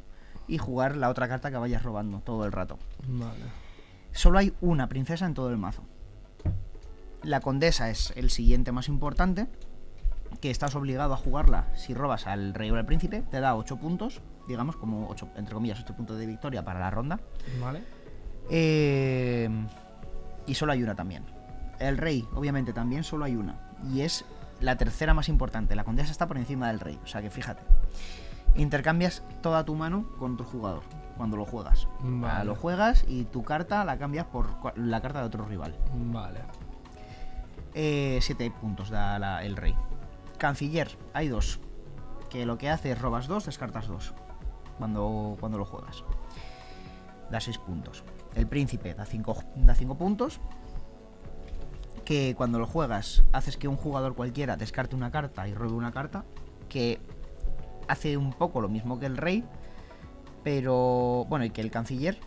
[0.46, 2.79] y jugar la otra carta que vayas robando todo el rato.
[3.07, 3.40] Vale.
[4.12, 5.83] Solo hay una princesa en todo el mazo.
[7.23, 9.46] La condesa es el siguiente más importante,
[10.40, 13.23] que estás obligado a jugarla si robas al rey o al príncipe.
[13.31, 16.90] Te da 8 puntos, digamos, como 8, entre comillas, 8 puntos de victoria para la
[16.90, 17.20] ronda.
[17.61, 17.83] Vale.
[18.48, 19.48] Eh,
[20.46, 21.24] y solo hay una también.
[21.79, 23.57] El rey, obviamente, también solo hay una.
[23.92, 24.24] Y es
[24.61, 25.74] la tercera más importante.
[25.74, 26.98] La condesa está por encima del rey.
[27.03, 27.62] O sea que fíjate.
[28.57, 30.83] Intercambias toda tu mano con tu jugador
[31.16, 31.87] cuando lo juegas.
[31.87, 32.44] O sea, Vale.
[32.46, 35.76] lo juegas y tu carta la cambias por la carta de otro rival.
[35.94, 36.40] Vale.
[37.72, 39.74] 7 puntos da la- el rey.
[40.38, 41.61] Canciller, hay dos.
[42.29, 44.12] Que lo que hace es robas dos, descartas dos.
[44.79, 46.03] Cuando, cuando lo juegas.
[47.31, 48.03] Da 6 puntos.
[48.35, 50.40] El príncipe da 5 da cinco puntos.
[52.05, 55.93] Que cuando lo juegas haces que un jugador cualquiera descarte una carta y robe una
[55.93, 56.25] carta.
[56.69, 57.01] Que
[57.88, 59.45] hace un poco lo mismo que el rey.
[60.43, 61.27] Pero.
[61.29, 62.19] Bueno, y que el canciller.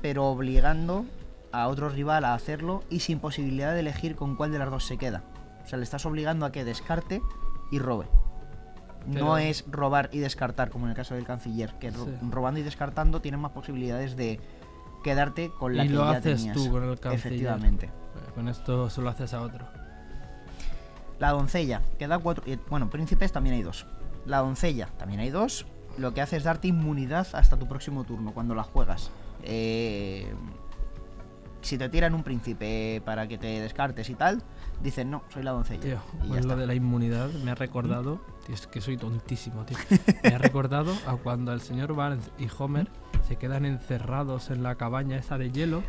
[0.00, 1.04] Pero obligando
[1.52, 4.84] a otro rival a hacerlo y sin posibilidad de elegir con cuál de las dos
[4.86, 5.24] se queda.
[5.64, 7.20] O sea, le estás obligando a que descarte
[7.70, 8.06] y robe.
[9.12, 11.96] Pero- No es robar y descartar, como en el caso del canciller, que Sí.
[12.30, 14.40] robando y descartando tienes más posibilidades de
[15.02, 16.56] quedarte con la Y que lo ya haces tenías.
[16.56, 17.26] tú con el canciller.
[17.32, 17.86] Efectivamente.
[17.86, 19.66] Eh, Con esto solo haces a otro.
[21.18, 22.44] La doncella, que da cuatro.
[22.46, 23.86] y, Bueno, príncipes también hay dos.
[24.26, 25.66] La doncella, también hay dos.
[25.96, 29.10] Lo que hace es darte inmunidad hasta tu próximo turno cuando la juegas.
[29.42, 30.32] Eh,
[31.60, 34.42] si te tiran un príncipe para que te descartes y tal,
[34.82, 35.80] dicen no, soy la doncella.
[35.80, 36.56] Tío, y ya lo está.
[36.56, 38.20] de la inmunidad me ha recordado.
[38.46, 39.76] Tío, es que soy tontísimo, tío.
[40.22, 42.88] Me ha recordado a cuando el señor Barnes y Homer
[43.26, 45.82] se quedan encerrados en la cabaña esa de hielo.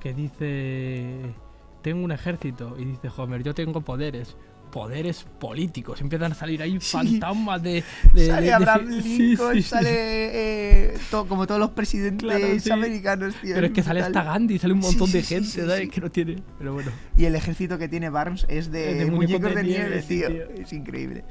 [0.00, 1.34] Que dice:
[1.82, 2.76] Tengo un ejército.
[2.78, 4.36] Y dice Homer: Yo tengo poderes.
[4.70, 6.00] Poderes políticos.
[6.00, 6.90] Empiezan a salir ahí Sí.
[6.96, 7.82] fantasmas de.
[8.12, 9.68] de- sale de- Abraham Lincoln, sí, sí.
[9.68, 13.54] sale eh, to- como todos los presidentes Claro, americanos, tío.
[13.54, 15.88] Pero es que sale hasta Gandhi, sale un montón de gente, ¿sabes?
[15.90, 16.42] Que no tiene.
[16.58, 16.90] Pero bueno.
[17.16, 20.28] Y el ejército que tiene Barnes es de, muñecos, muñecos de, nieve, tío.
[20.28, 20.44] tío.
[20.62, 21.24] Es increíble.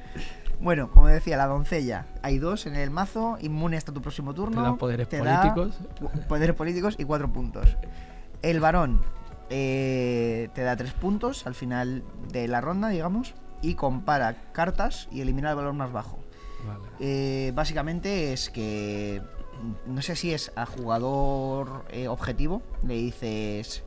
[0.61, 2.07] Bueno, como decía, la doncella.
[2.21, 4.61] Hay dos en el mazo, inmune hasta tu próximo turno.
[4.61, 5.79] Te da poderes te políticos.
[6.27, 7.77] poderes políticos y cuatro puntos.
[8.41, 8.99] El varón
[9.49, 13.33] eh, te da tres puntos al final de la ronda, digamos.
[13.61, 16.19] Y compara cartas y elimina el valor más bajo.
[16.65, 16.85] Vale.
[16.99, 19.21] Eh, básicamente es que
[19.85, 23.83] no sé si es a jugador eh, objetivo, le dices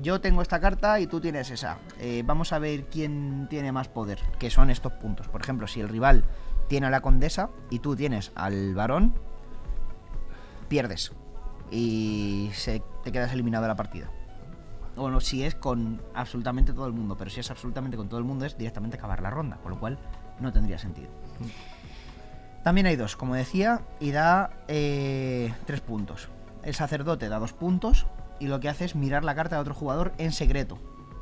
[0.00, 1.78] yo tengo esta carta y tú tienes esa.
[2.24, 5.28] Vamos a ver quién tiene más poder, que son estos puntos.
[5.28, 6.24] Por ejemplo, si el rival
[6.66, 9.14] tiene a la condesa y tú tienes al varón,
[10.68, 11.12] pierdes
[11.70, 14.10] y se, te quedas eliminado de la partida.
[14.96, 18.24] Bueno, si es con absolutamente todo el mundo, pero si es absolutamente con todo el
[18.24, 19.98] mundo es directamente acabar la ronda, con lo cual
[20.40, 21.08] no tendría sentido.
[22.62, 26.28] También hay dos, como decía, y da eh, tres puntos.
[26.62, 28.06] El sacerdote da dos puntos
[28.40, 30.78] y lo que hace es mirar la carta de otro jugador en secreto.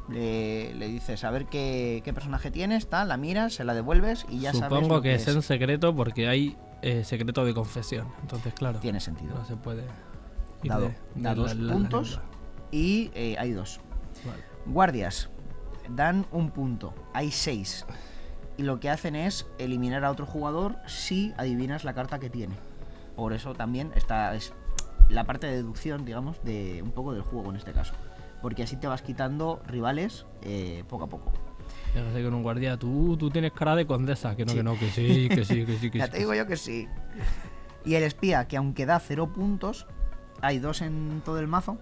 [0.08, 4.26] Le, le dices a ver qué, qué personaje tienes, tal, la miras, se la devuelves
[4.28, 4.78] y ya sabes.
[4.80, 8.06] Supongo que, que es en secreto porque hay eh, secreto de confesión.
[8.20, 9.34] Entonces, claro, Tiene sentido.
[9.34, 9.84] no se puede.
[10.62, 12.22] ir Dado, de- da de dos la- puntos la-
[12.72, 13.80] y eh, hay dos.
[14.26, 14.42] Vale.
[14.66, 15.28] Guardias
[15.88, 17.86] dan un punto, hay seis.
[18.56, 22.54] Y lo que hacen es eliminar a otro jugador si adivinas la carta que tiene.
[23.16, 24.52] Por eso también está es
[25.08, 27.94] la parte de deducción, digamos, de un poco del juego en este caso.
[28.40, 31.32] Porque así te vas quitando rivales eh, poco a poco.
[31.92, 34.56] Fíjate con un guardia, tú, tú tienes cara de condesa, que no, Sí.
[34.58, 36.12] que no, que sí, que sí, que sí, que Ya sí.
[36.12, 36.88] te digo yo que sí.
[37.84, 39.86] Y el espía, que aunque da cero puntos,
[40.40, 41.78] hay dos en todo el mazo.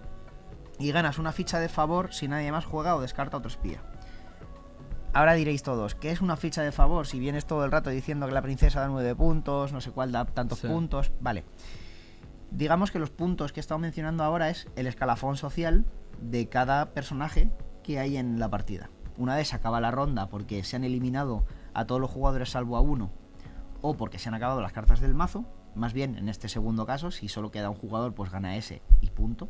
[0.81, 3.83] Y ganas una ficha de favor si nadie más juega o descarta otro espía.
[5.13, 7.05] Ahora diréis todos, ¿qué es una ficha de favor?
[7.05, 10.11] Si vienes todo el rato diciendo que la princesa da 9 puntos, no sé cuál
[10.11, 10.67] da tantos Sí.
[10.67, 11.11] puntos.
[11.19, 11.43] Vale.
[12.49, 15.85] Digamos que los puntos que he estado mencionando ahora es el escalafón social
[16.19, 17.51] de cada personaje
[17.83, 18.89] que hay en la partida.
[19.17, 22.81] Una vez acaba la ronda porque se han eliminado a todos los jugadores salvo a
[22.81, 23.11] uno
[23.81, 27.11] o porque se han acabado las cartas del mazo, más bien en este segundo caso,
[27.11, 29.49] si solo queda un jugador, pues gana ese y punto.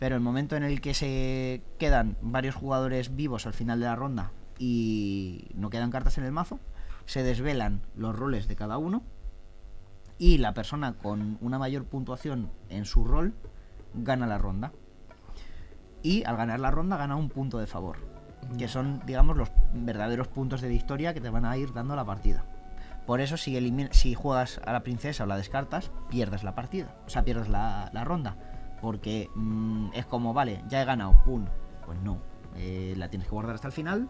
[0.00, 3.94] Pero el momento en el que se quedan varios jugadores vivos al final de la
[3.94, 6.58] ronda y no quedan cartas en el mazo,
[7.04, 9.04] se desvelan los roles de cada uno
[10.18, 13.34] y la persona con una mayor puntuación en su rol
[13.94, 14.72] gana la ronda.
[16.02, 17.98] Y al ganar la ronda gana un punto de favor,
[18.58, 22.04] que son, digamos, los verdaderos puntos de victoria que te van a ir dando la
[22.04, 22.44] partida.
[23.06, 23.58] Por eso, si,
[23.90, 26.94] si juegas a la princesa o la descartas, pierdes la partida.
[27.06, 28.36] O sea, pierdes la, ronda.
[28.80, 31.44] Porque mm, es como, vale, ya he ganado, pum.
[31.84, 32.18] Pues no.
[32.56, 34.08] Eh, la tienes que guardar hasta el final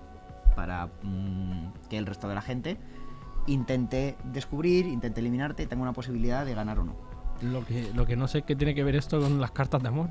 [0.55, 2.79] para mm, que el resto de la gente
[3.47, 6.97] intente descubrir, intente eliminarte y tenga una posibilidad de ganar o no.
[7.43, 9.89] Lo que, lo que no sé qué tiene que ver esto con las cartas de
[9.89, 10.11] amor.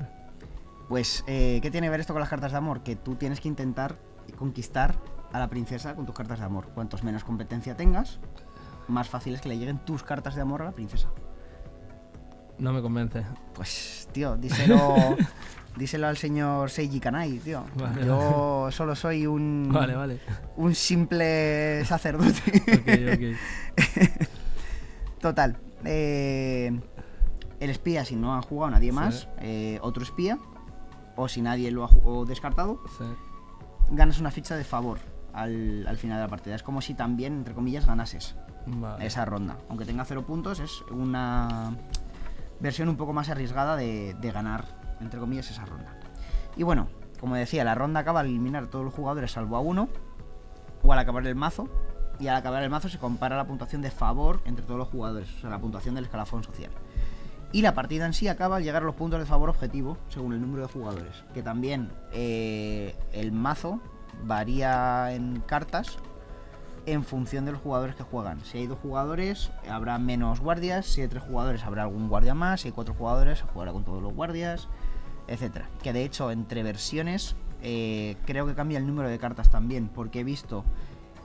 [0.88, 2.82] Pues, eh, ¿qué tiene que ver esto con las cartas de amor?
[2.82, 3.96] Que tú tienes que intentar
[4.36, 4.96] conquistar
[5.32, 6.68] a la princesa con tus cartas de amor.
[6.74, 8.18] Cuantos menos competencia tengas,
[8.88, 11.10] más fácil es que le lleguen tus cartas de amor a la princesa.
[12.60, 13.24] No me convence.
[13.54, 15.16] Pues, tío, díselo,
[15.76, 17.64] díselo al señor Seiji Kanai, tío.
[18.04, 19.70] Yo solo soy un.
[19.72, 20.20] Vale, vale.
[20.56, 23.36] Un simple sacerdote.
[25.20, 25.56] Total.
[25.84, 26.78] Eh,
[27.60, 30.38] el espía, si no ha jugado nadie más, eh, otro espía,
[31.16, 31.90] o si nadie lo ha
[32.26, 32.82] descartado,
[33.90, 34.98] ganas una ficha de favor
[35.32, 36.54] al, al final de la partida.
[36.54, 38.36] Es como si también, entre comillas, ganases
[39.00, 39.56] esa ronda.
[39.68, 41.74] Aunque tenga cero puntos, es una
[42.60, 44.64] versión un poco más arriesgada de, ganar,
[45.00, 45.98] entre comillas, esa ronda.
[46.56, 49.60] Y bueno, como decía, la ronda acaba al eliminar a todos los jugadores salvo a
[49.60, 49.88] uno,
[50.82, 51.68] o al acabar el mazo,
[52.18, 55.28] y al acabar el mazo se compara la puntuación de favor entre todos los jugadores,
[55.36, 56.70] o sea, la puntuación del escalafón social.
[57.52, 60.34] Y la partida en sí acaba al llegar a los puntos de favor objetivo, según
[60.34, 61.24] el número de jugadores.
[61.34, 63.80] Que también eh, el mazo
[64.22, 65.98] varía en cartas
[66.86, 68.40] en función de los jugadores que juegan.
[68.44, 70.86] Si hay dos jugadores, habrá menos guardias.
[70.86, 72.62] Si hay tres jugadores, habrá algún guardia más.
[72.62, 74.68] Si hay cuatro jugadores, se jugará con todos los guardias,
[75.28, 75.68] etcétera.
[75.82, 80.20] Que de hecho, entre versiones, eh, creo que cambia el número de cartas también, porque
[80.20, 80.64] he visto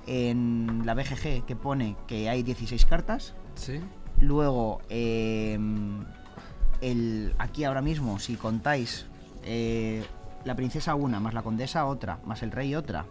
[0.07, 3.33] en la BGG que pone que hay 16 cartas.
[3.55, 3.79] Sí.
[4.19, 6.05] Luego, em,
[6.81, 9.05] el, aquí ahora mismo, si contáis
[9.43, 10.05] eh,
[10.43, 13.05] la princesa una, más la condesa otra, más el rey otra,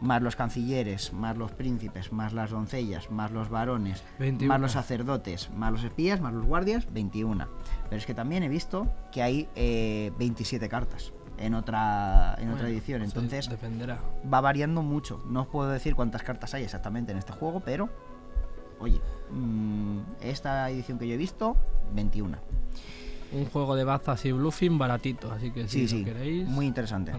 [0.00, 4.02] más los cancilleres, más los príncipes, más las doncellas, más los varones,
[4.46, 7.46] más los sacerdotes, más los espías, más los guardias, 21.
[7.84, 9.48] Pero es que también he visto que hay
[10.18, 14.00] 27 eh, cartas en otra en otra edición, entonces dependerá.
[14.32, 15.22] va variando mucho.
[15.28, 17.88] No os puedo decir cuántas cartas hay exactamente en este juego, pero
[18.80, 21.56] oye, mm, esta edición que yo he visto,
[21.94, 22.38] 21.
[23.30, 27.12] Un juego de bazas y bluffing baratito, así que si lo queréis, muy interesante.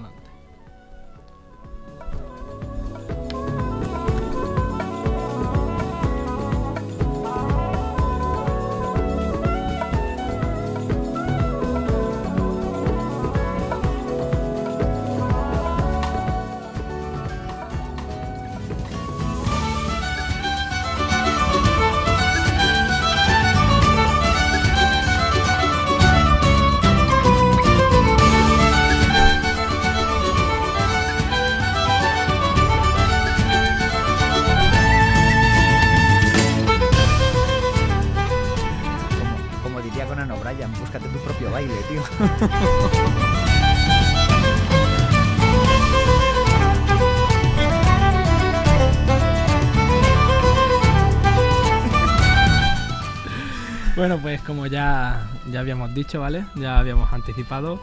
[55.60, 56.46] Ya, habíamos dicho, ¿vale?
[56.56, 57.80] Ya habíamos anticipado.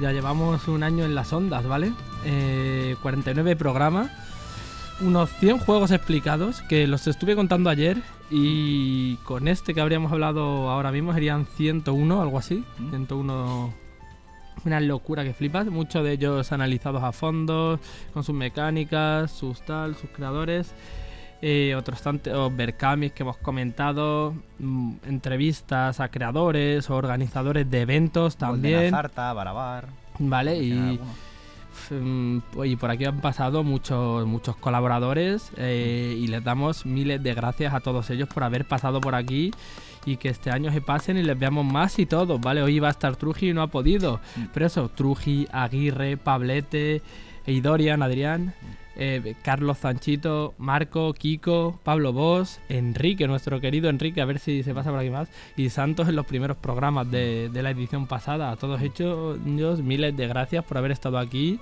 [0.00, 1.92] Ya llevamos un año en las ondas, ¿vale?
[3.02, 4.10] 49 eh, programas,
[5.00, 10.68] unos 100 juegos explicados que los estuve contando ayer y con este que habríamos hablado
[10.70, 12.64] ahora mismo serían 101, algo así.
[12.90, 14.66] 101 mm.
[14.66, 15.66] una locura que flipas.
[15.66, 17.80] Muchos de ellos analizados a fondo,
[18.12, 20.74] con sus mecánicas, sus tal, sus creadores.
[21.42, 28.36] Eh, otros tantos Berkamis que hemos comentado, mm, entrevistas a creadores o organizadores de eventos
[28.36, 28.90] también.
[28.90, 29.88] Zarta, Barabar.
[30.18, 30.98] Vale, y,
[31.90, 37.34] mm, y por aquí han pasado muchos, muchos colaboradores eh, y les damos miles de
[37.34, 39.50] gracias a todos ellos por haber pasado por aquí
[40.06, 42.62] y que este año se pasen y les veamos más y todo, ¿vale?
[42.62, 44.44] Hoy iba a estar Truji y no ha podido, mm.
[44.54, 47.02] pero eso, Truji, Aguirre, Pablete,
[47.44, 48.54] Eidorian, Adrián
[48.96, 54.74] eh, Carlos Zanchito, Marco, Kiko, Pablo Bosch, Enrique, nuestro querido Enrique, a ver si se
[54.74, 58.50] pasa por aquí más, y Santos en los primeros programas de, de la edición pasada.
[58.50, 59.38] A todos ellos,
[59.82, 61.58] miles de gracias por haber estado aquí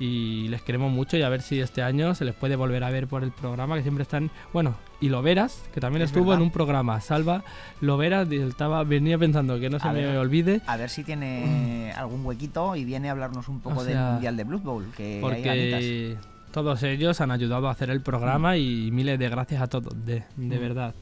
[0.00, 2.90] y les queremos mucho y a ver si este año se les puede volver a
[2.90, 6.36] ver por el programa que siempre están bueno y Loveras que también Es estuvo verdad.
[6.40, 7.42] en un programa Salva
[7.80, 10.16] Loveras estaba venía pensando que no se A me ver.
[10.18, 13.98] olvide A ver si tiene algún huequito y viene a hablarnos un poco O del
[13.98, 14.84] Mundial de Blood Bowl.
[14.96, 16.16] Que hay porque
[16.62, 20.24] todos ellos han ayudado a hacer el programa y miles de gracias a todos de,
[20.36, 20.60] de Mm.
[20.60, 20.94] verdad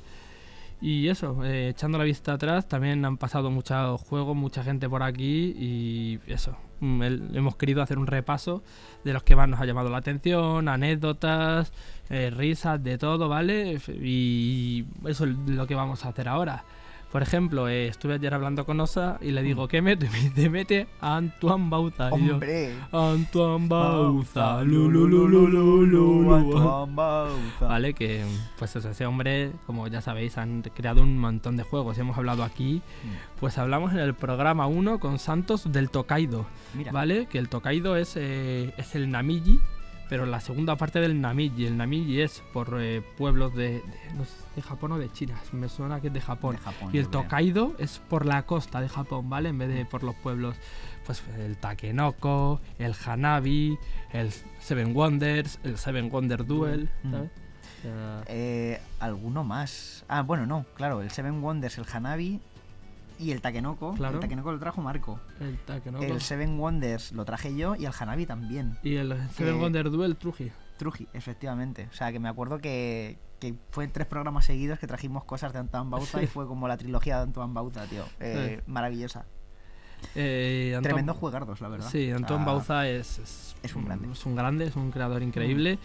[0.80, 5.02] y eso, eh, echando la vista atrás, también han pasado muchos juegos, mucha gente por
[5.02, 6.54] aquí y eso.
[6.80, 8.62] mm, el- hemos querido hacer un repaso
[9.02, 11.72] de los que más nos ha llamado la atención, anécdotas,
[12.10, 13.78] eh, risas, de todo, ¿vale?
[14.02, 16.64] Y eso es lo que vamos a hacer ahora.
[17.16, 20.04] Por ejemplo, eh, estuve ayer hablando con Osa y le digo, ¿qué meto?
[20.04, 22.10] Y me dice, mete a Antoine Bauza.
[22.14, 22.74] Y yo, ¡Hombre!
[22.92, 24.58] Antoine Bauza.
[24.58, 26.26] Antoine
[26.94, 27.68] Bauza.
[27.68, 28.22] Vale, que
[28.58, 31.96] pues eso, ese hombre, como ya sabéis, han creado un montón de juegos.
[31.96, 32.82] Hemos hablado aquí,
[33.40, 36.44] pues hablamos en el programa 1 con Santos del Tokaido,
[36.74, 37.24] Mira, ¿vale?
[37.24, 39.58] Que el Tokaido es, eh, es el Namiji,
[40.08, 41.66] pero la segunda parte del Namiji.
[41.66, 43.82] El Namiji es por eh, pueblos de, de,
[44.16, 46.56] no sé, de Japón o de China, me suena que es de Japón.
[46.56, 47.22] de Japón, Y el creo.
[47.22, 49.48] Tokaido es por la costa de Japón, ¿vale?
[49.50, 50.56] En vez de por los pueblos.
[51.06, 53.78] Pues el Takenoko, el Hanabi,
[54.12, 57.10] el Seven Wonders, el Seven Wonder Duel, Mm.
[57.12, 57.30] ¿sabes?
[57.78, 60.04] O sea, Eh, ¿Alguno más?
[60.08, 62.40] Ah, bueno, no, claro, el Seven Wonders, el Hanabi
[63.18, 63.94] y el Takenoko.
[63.94, 64.14] Claro.
[64.16, 65.20] El Takenoko lo trajo Marco.
[65.40, 66.04] el Takenoko.
[66.04, 68.78] El Seven Wonders lo traje yo y el Hanabi también.
[68.82, 70.50] y el Seven que- Wonder Duel Truji.
[70.78, 71.88] Truji, efectivamente.
[71.90, 75.52] O sea, que me acuerdo que, que fue en tres programas seguidos que trajimos cosas
[75.54, 78.04] de Antoine Bauza y fue como la trilogía de Antoine Bauza, tío.
[78.20, 79.24] Eh, Maravillosa.
[80.14, 81.88] Eh, Anton- Tremendo juegardos, la verdad.
[81.90, 84.12] Sí, Anton Ah, Bauza es, es, es un grande.
[84.12, 85.78] Es un grande, es un creador increíble.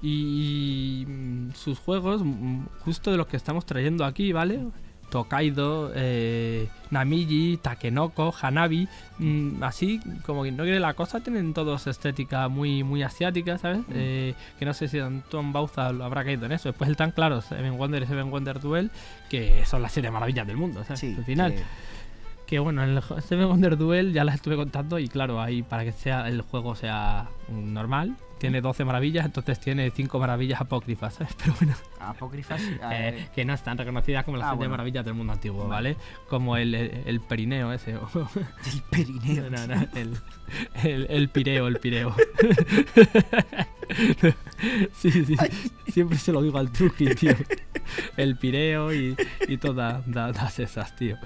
[0.00, 4.66] Y, mm, sus juegos, mm, justo de los que estamos trayendo aquí, ¿vale?
[5.10, 8.88] Tokaido, eh, Namiji, Takenoko, Hanabi,
[9.18, 13.80] mm, así como que no quiere la cosa, tienen todos estética muy muy asiática, ¿sabes?
[13.92, 16.68] Eh, que no sé si Anton Bauza lo habrá caído en eso.
[16.68, 18.90] Después el tan claro, Seven Wonder y Seven Wonder Duel,
[19.30, 21.00] que son las siete maravillas del mundo, ¿sabes?
[21.00, 21.54] Sí, Al final.
[21.54, 21.62] que-
[22.46, 25.84] Que bueno, en el Seven Wonder Duel ya las estuve contando y claro, ahí para
[25.84, 31.14] que sea el juego sea mm, normal, tiene 12 maravillas, entonces tiene 5 maravillas apócrifas,
[31.14, 31.34] ¿sabes?
[31.38, 32.60] Pero bueno, Apócrifas.
[32.92, 34.70] eh, que no están reconocidas como las Ah, 7 bueno.
[34.72, 35.96] maravillas del mundo antiguo, Vale.
[36.28, 39.50] Como el, el, el perineo ese, El perineo.
[39.50, 40.16] no, no, el,
[40.84, 42.14] el, el pireo, el pireo.
[44.92, 45.36] sí, sí,
[45.92, 47.34] siempre se lo digo al truqui, tío.
[48.16, 49.16] El pireo y,
[49.48, 51.16] y todas da- esas, tío.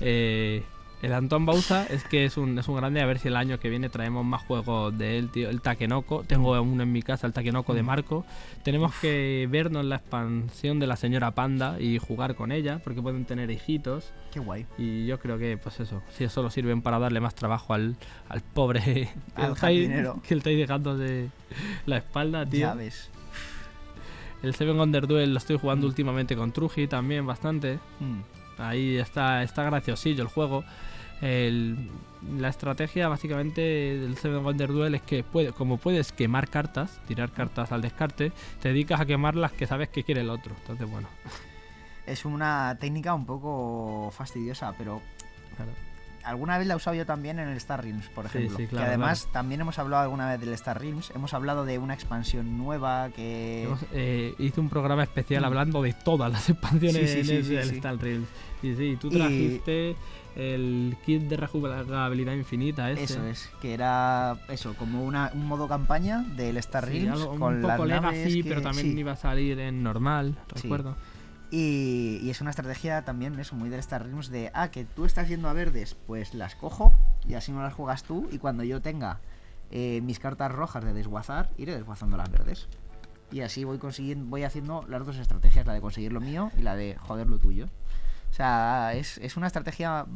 [0.00, 0.62] Eh,
[1.00, 3.00] el Antón Bauza es que es un, es un grande.
[3.00, 5.48] A ver si el año que viene traemos más juegos de él, tío.
[5.48, 6.24] El Takenoko.
[6.24, 8.24] Tengo uno en mi casa, el Takenoko de Marco.
[8.64, 13.24] Tenemos que vernos la expansión de la señora Panda y jugar con ella, porque pueden
[13.26, 14.12] tener hijitos.
[14.32, 14.66] Qué guay.
[14.76, 17.96] Y yo creo que, pues eso, si eso lo sirven para darle más trabajo al,
[18.28, 20.20] al pobre Al jardinero.
[20.26, 21.28] que le estáis dejando de
[21.86, 22.60] la espalda, tío.
[22.60, 23.10] Ya ves.
[24.42, 27.78] El Seven Wonder Duel lo estoy jugando últimamente con Truji también bastante.
[28.00, 28.37] Mm.
[28.58, 30.64] Ahí está, está graciosillo el juego.
[31.20, 31.76] El-
[32.38, 37.30] la estrategia básicamente del Seven Wonder Duel es que puede, como puedes quemar cartas, tirar
[37.32, 40.54] cartas al descarte, te dedicas a quemar las que sabes que quiere el otro.
[40.60, 41.08] Entonces, bueno,
[42.06, 45.02] Es una técnica un poco fastidiosa, pero
[45.56, 45.72] claro.
[46.28, 48.56] Alguna vez la he usado yo también en el Star Realms, por Sí, ejemplo.
[48.58, 51.10] sí, claro, que además también hemos hablado alguna vez del Star Realms.
[51.14, 53.64] Hemos hablado de una expansión nueva que.
[53.64, 55.46] Hemos, eh, hice un programa especial Mm.
[55.46, 57.74] hablando de todas las expansiones Sí, sí, sí, en sí, el sí.
[57.76, 58.28] Star Realms.
[58.62, 59.96] Y sí, tú Y- trajiste
[60.36, 63.04] el kit de rejugabilidad infinita ese.
[63.04, 67.38] Eso es, que era eso, como una, un modo campaña del Star Sí, Realms algo
[67.38, 68.98] con un las poco naves legacy, que- pero también sí.
[69.00, 70.68] iba a salir en normal, Sí.
[71.50, 75.28] Y es una estrategia también, eso, muy del Star Realms de, ah, que tú estás
[75.28, 76.92] yendo a verdes, pues las cojo
[77.26, 79.20] y así no las juegas tú y cuando yo tenga
[79.70, 82.68] eh, mis cartas rojas de desguazar, iré desguazando las verdes.
[83.30, 86.62] Y así voy consiguiendo, voy haciendo las dos estrategias, la de conseguir lo mío y
[86.62, 87.66] la de joder lo tuyo.
[88.30, 90.06] O sea, es, es una estrategia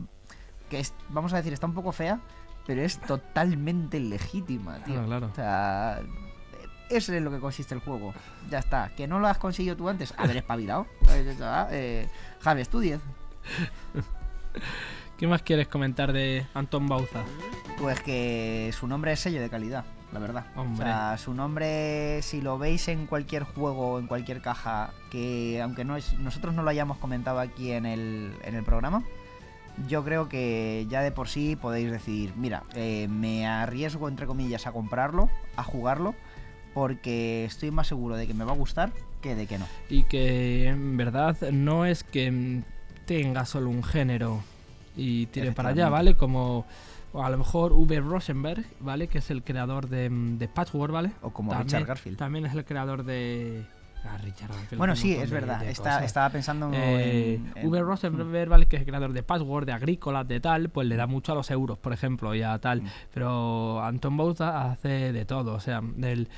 [0.71, 2.21] que es, vamos a decir, está un poco fea,
[2.67, 4.95] pero es totalmente legítima, tío.
[4.95, 5.27] Claro, claro.
[5.27, 6.01] O sea,
[6.97, 8.15] eso es lo que consiste el juego.
[8.51, 8.91] Ya está.
[8.97, 10.87] Que no lo has conseguido tú antes, haber espabilado.
[11.11, 11.37] Eh,
[11.71, 12.09] eh,
[12.41, 13.01] Javi, tú 10.
[15.19, 17.23] ¿Qué más quieres comentar de Anton Bauza?
[17.79, 20.47] Pues que su nombre es sello de calidad, la verdad.
[20.57, 20.85] Hombre.
[20.85, 25.85] O sea, su nombre, si lo veis en cualquier juego, en cualquier caja, que aunque
[25.85, 29.05] no es, nosotros no lo hayamos comentado aquí en el, en el programa,
[29.89, 34.67] yo creo que ya de por sí podéis decir, mira, eh, me arriesgo entre comillas
[34.67, 36.15] a comprarlo, a jugarlo,
[36.75, 39.67] porque estoy más seguro de que me va a gustar que de que no.
[39.89, 42.63] Y que en verdad no es que mm,
[43.07, 44.43] tenga solo un género
[44.97, 46.17] y tire para allá, ¿vale?
[46.17, 46.67] Como
[47.15, 49.07] o a lo mejor Uwe Rosenberg, ¿vale?
[49.07, 51.13] Que es el creador de, mm, de Patchwork, ¿vale?
[51.23, 52.17] O como También- Richard Garfield.
[52.19, 53.65] También es el creador de...
[54.05, 54.79] Ah, Richard Garfield.
[54.79, 55.63] Bueno, sí, es verdad.
[55.65, 58.67] Está- estaba pensando Eh, en, en- Uwe Rosenberg, ¿vale?
[58.67, 61.35] que es el creador de Password, de Agrícolas, de tal, pues le da mucho a
[61.37, 62.83] los euros, por ejemplo, y a tal.
[62.83, 62.87] Mm.
[63.15, 65.53] Pero Anton Bauza hace de todo.
[65.55, 66.29] O sea, el,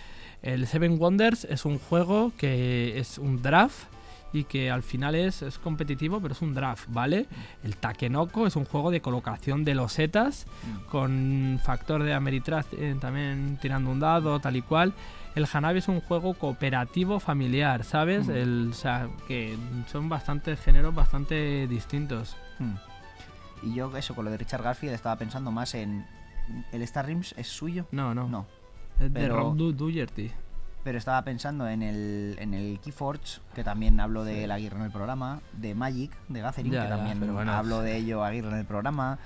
[0.44, 3.84] el Seven Wonders es un juego que es un draft
[4.32, 7.26] y que al final es, es competitivo, pero es un draft, ¿vale?
[7.62, 10.90] El Takenoko es un juego de colocación de losetas Mm.
[10.90, 14.92] con factor de Ameritrash eh, también tirando un dado, tal y cual.
[15.36, 18.26] El Hanabi es un juego cooperativo familiar, ¿sabes?
[18.26, 18.30] Mm.
[18.32, 19.56] El, o sea, que
[19.90, 22.36] son bastantes géneros bastante distintos.
[22.58, 22.74] Mm.
[23.68, 26.04] Y yo, eso, con lo de Richard Garfield, estaba pensando más en.
[26.72, 27.86] ¿El Star Rims es suyo?
[27.92, 28.28] No, no.
[28.28, 28.46] No.
[29.00, 29.74] Es de Rob Du-.
[30.84, 34.82] Pero estaba pensando en el, en el Keyforge, que también hablo de la Aguirre en
[34.84, 37.52] el programa, de Magic, de Gathering, Ya, que ya, también bueno.
[37.52, 39.18] hablo de ello Aguirre en el programa.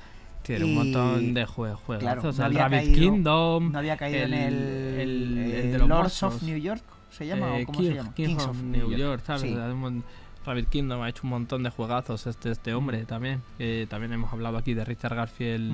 [0.43, 1.99] Tiene un Y- montón de jue- juegos.
[1.99, 3.73] claro, no el había Rabbit caído- Kingdom.
[3.73, 6.43] No había caído el- en el, el- el eh, de los Lords of.
[6.45, 7.59] New York, ¿se llama?
[7.59, 8.14] eh, ¿O cómo King- se llama?
[8.14, 9.43] Kings of New York, ¿sabes?
[9.43, 9.53] Sí.
[9.53, 10.05] O sea, un
[10.47, 13.43] Rabbit Kingdom ha hecho un montón de juegazos este, este hombre también.
[13.59, 15.73] Que también hemos hablado aquí de Richard Garfield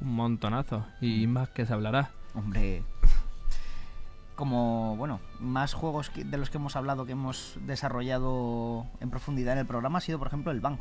[0.00, 0.84] un montonazo.
[1.00, 2.10] Y más que se hablará.
[2.34, 2.82] Hombre,
[4.36, 9.52] como, bueno, más juegos que- de los que hemos hablado, que hemos desarrollado en profundidad
[9.54, 10.78] en el programa, ha sido, por ejemplo, el Bang.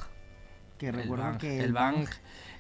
[0.78, 2.08] Que recuerdo Bang, que el Bang,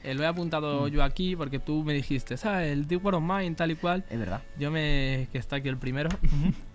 [0.03, 0.89] eh, lo he apuntado Mm.
[0.89, 2.71] yo aquí porque tú me dijiste, ¿sabes?
[2.71, 4.05] El Deep War of Mine, tal y cual.
[4.09, 4.41] Es verdad.
[4.59, 5.27] Yo me.
[5.31, 6.09] que está aquí el primero.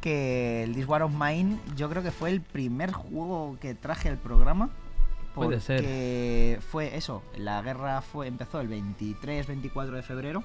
[0.00, 4.08] que el This War of Mine yo creo que fue el primer juego que traje
[4.08, 4.70] al programa.
[5.34, 6.60] Puede ser.
[6.60, 10.42] fue eso, la guerra fue empezó el 23-24 de febrero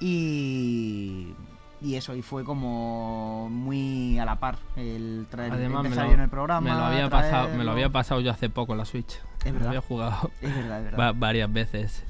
[0.00, 1.34] y
[1.82, 6.20] y eso y fue como muy a la par el traer Además, me lo, en
[6.20, 8.84] el programa me lo había pasado, me lo había pasado yo hace poco en la
[8.84, 9.18] Switch.
[9.40, 9.68] Es Me lo verdad.
[9.68, 11.14] había jugado Es verdad, es verdad.
[11.16, 12.02] varias veces.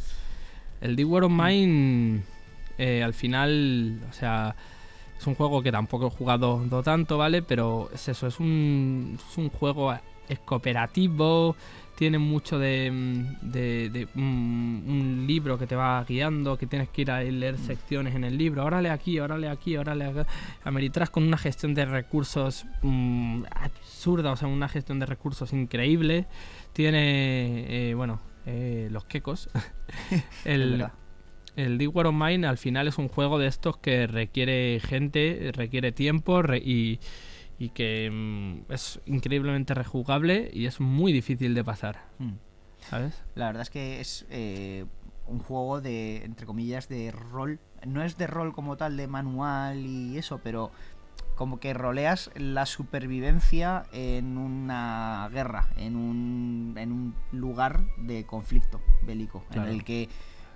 [0.81, 2.23] El Deep War of Mine,
[2.79, 4.57] eh, al final, o sea,
[5.19, 7.43] es un juego que tampoco he jugado do tanto, ¿vale?
[7.43, 9.93] Pero es eso, es un, es un juego,
[10.29, 11.55] es cooperativo,
[12.01, 16.89] tiene mucho de, mm, de- de, mm, un libro que te va guiando, que tienes
[16.89, 18.65] que ir a leer secciones en el libro.
[18.65, 20.27] Órale aquí, órale aquí, órale acá.
[20.65, 26.25] Ameritrash con una gestión de recursos mm, absurda, o sea, una gestión de recursos increíble.
[26.73, 29.51] Tiene, eh, bueno, eh, los quecos.
[30.47, 30.87] El,
[31.57, 35.51] el Deep War of Mine al final es un juego de estos que requiere gente,
[35.53, 36.99] requiere tiempo re- y,
[37.61, 42.33] y que mm, es increíblemente rejugable y es muy difícil de pasar, Mm.
[42.89, 43.23] ¿sabes?
[43.37, 44.87] La verdad es que es eh,
[45.27, 47.61] un juego de, entre comillas, de rol.
[47.87, 50.73] No es de rol como tal, de manual y eso, pero
[51.37, 58.81] como que roleas la supervivencia en una guerra, en un, en un lugar de conflicto
[59.03, 59.69] bélico, Claro.
[59.69, 60.09] en el que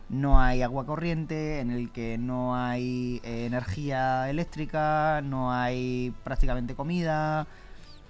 [0.08, 6.74] no hay agua corriente, en el que no hay eh, energía eléctrica, no hay prácticamente
[6.74, 7.46] comida,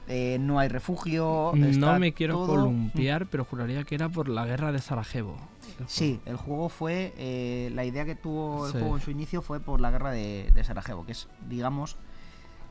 [0.09, 1.53] eh, no hay refugio.
[1.55, 5.37] No está me quiero todo- columpiar, pero juraría que era por la guerra de Sarajevo.
[5.87, 7.15] Sí, el juego fue.
[7.17, 8.79] eh, la idea que tuvo el Sí.
[8.79, 11.97] juego en su inicio fue por la guerra de, de Sarajevo, que es, digamos,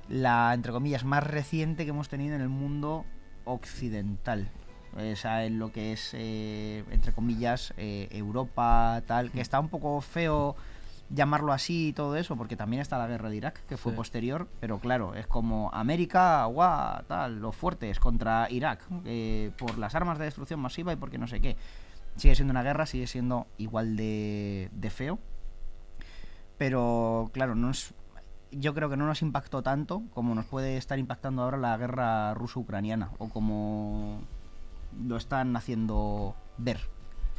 [0.09, 3.03] la, entre comillas, más reciente que hemos tenido en el mundo
[3.45, 4.49] occidental.
[4.95, 9.69] O sea, en lo que es, eh, entre comillas, eh, Europa, tal, que está un
[9.69, 10.55] poco feo
[11.09, 13.95] llamarlo así y todo eso, porque también está la guerra de Irak, que fue Sí.
[13.97, 19.93] posterior, pero claro, es como América, guau, tal, los fuertes contra Irak, eh, por las
[19.95, 21.55] armas de destrucción masiva y porque no sé qué.
[22.15, 25.19] Sigue siendo una guerra, sigue siendo igual de, de feo,
[26.57, 27.93] pero claro, no es,
[28.51, 32.33] yo creo que no nos impactó tanto como nos puede estar impactando ahora la guerra
[32.33, 34.21] ruso-ucraniana, o como
[35.07, 36.79] lo están haciendo ver.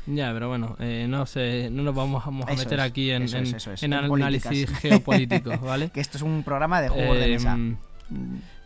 [0.06, 3.10] Ya, pero bueno, eh, no sé, no nos vamos, vamos a Eso meter es, aquí
[3.10, 4.80] en, eso es, en- eso es, en en análisis políticas.
[4.80, 5.88] geopolítico, ¿vale?
[5.90, 7.54] Que esto es un programa de juegos de mesa.
[7.54, 7.76] Em,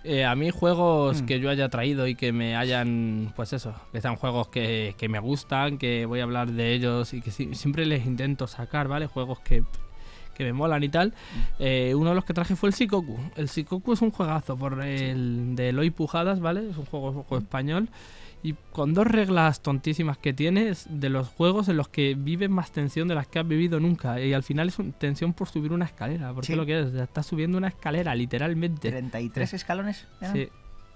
[0.04, 1.26] Eh, a mí juegos Mm.
[1.26, 5.08] que yo haya traído y que me hayan, pues eso, que sean juegos que, que
[5.08, 8.88] me gustan, que voy a hablar de ellos y que si- siempre les intento sacar,
[8.88, 9.06] ¿vale?
[9.06, 9.64] Juegos que,
[10.38, 11.12] que me molan y tal.
[11.58, 13.18] Eh, uno de los que traje fue el Sikoku.
[13.36, 16.70] El Sikoku es un juegazo por el de Eloy Pujadas, ¿vale?
[16.70, 17.88] Es un juego, un juego español.
[18.40, 22.48] Y con dos reglas tontísimas que tiene, es de los juegos en los que vives
[22.48, 24.20] más tensión de las que has vivido nunca.
[24.20, 26.54] Y al final es un- tensión por subir una escalera, porque Sí.
[26.54, 28.90] lo que es, estás subiendo una escalera, literalmente.
[28.90, 30.06] 33 escalones.
[30.32, 30.48] Sí.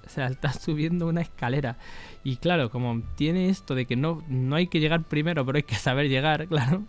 [0.07, 1.79] O sea, estás subiendo una escalera.
[2.23, 5.63] Y claro, como tiene esto de que no, no hay que llegar primero, pero hay
[5.65, 6.85] que saber llegar, claro.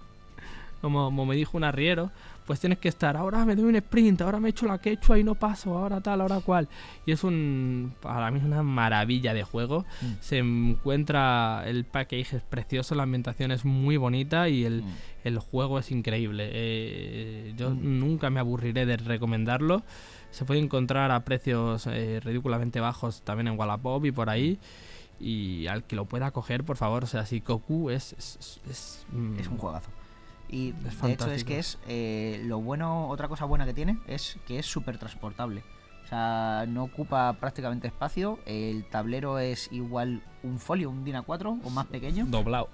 [0.82, 2.12] como, como me dijo un arriero,
[2.46, 5.24] pues tienes que estar, ahora me doy un sprint, ahora me echo la quechua y
[5.24, 6.68] no paso, ahora tal, ahora cual.
[7.06, 9.86] Y es un, para mí es una maravilla de juego.
[10.02, 10.06] Mm.
[10.20, 14.88] Se encuentra, el package es precioso, la ambientación es muy bonita y el, Mm.
[15.24, 16.50] el juego es increíble.
[16.52, 18.00] Eh, yo Mm.
[18.00, 19.84] nunca me aburriré de recomendarlo.
[20.32, 24.60] Se puede encontrar a precios eh, ridículamente bajos también en Wallapop y por ahí.
[25.20, 28.14] Y al que lo pueda coger, por favor, o sea, si Goku es...
[28.14, 29.08] Es, es, es,
[29.40, 29.90] Es un juegazo.
[30.54, 34.38] Y de hecho es que es eh, lo bueno, otra cosa buena que tiene es
[34.46, 35.64] que es súper transportable.
[36.06, 38.38] O sea, no ocupa prácticamente espacio.
[38.46, 42.70] El tablero es igual un folio, un DIN A4 o más pequeño, doblado.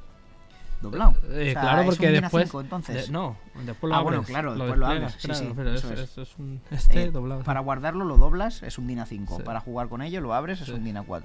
[0.82, 1.14] doblado.
[1.30, 2.52] Eh, O sea, claro, es porque después...
[2.52, 3.06] A5, entonces.
[3.08, 5.54] de- no, después lo Ah, bueno, abres, claro, lo después lo abres, sí, claro, sí,
[5.56, 6.18] pero eso es, es.
[6.18, 7.44] es un este Eh, doblado.
[7.44, 9.38] Para guardarlo lo doblas, es un DIN A5.
[9.38, 9.44] Sí.
[9.44, 10.74] Para jugar con ello lo abres, es Sí.
[10.74, 11.24] un DIN A4.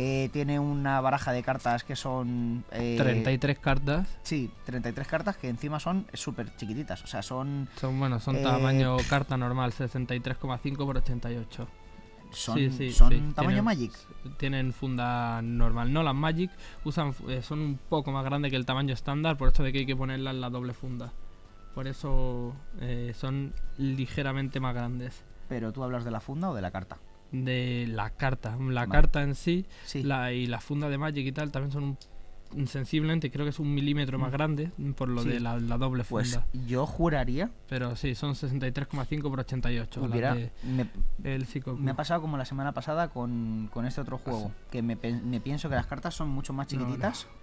[0.00, 2.64] Eh, tiene una baraja de cartas que son...
[2.70, 4.06] eh, 33 cartas.
[4.22, 7.02] Sí, 33 cartas que encima son súper chiquititas.
[7.02, 7.68] O sea, son...
[7.76, 11.68] Son, bueno, son Eh, tamaño carta normal, 63,5 por 88.
[12.30, 13.92] Son, Sí, sí, son sí, tamaño tienen- Magic.
[14.36, 15.92] Tienen funda normal.
[15.92, 16.50] No, las Magic
[16.84, 19.78] usan, eh, son un poco más grandes que el tamaño estándar, por eso de que
[19.80, 21.12] hay que ponerlas en la doble funda.
[21.74, 25.24] Por eso eh, son ligeramente más grandes.
[25.48, 26.98] Pero tú hablas de la funda o de la carta.
[27.32, 28.56] De la carta.
[28.58, 28.90] La Vale.
[28.90, 30.02] carta en sí Sí.
[30.02, 33.58] la, y la funda de Magic y tal también son un- sensiblemente, creo que es
[33.58, 34.32] un milímetro más Mm.
[34.32, 35.28] grande por lo Sí.
[35.28, 36.46] de la, la doble Pues funda.
[36.66, 40.00] yo juraría Pero sí, son 63,5 por 88.
[40.00, 40.86] las hubiera, de- me,
[41.30, 41.46] el
[41.78, 44.50] me ha pasado como la semana pasada con, con este Ah, otro juego.
[44.70, 47.37] Que me, me pienso que las cartas son mucho más No, no.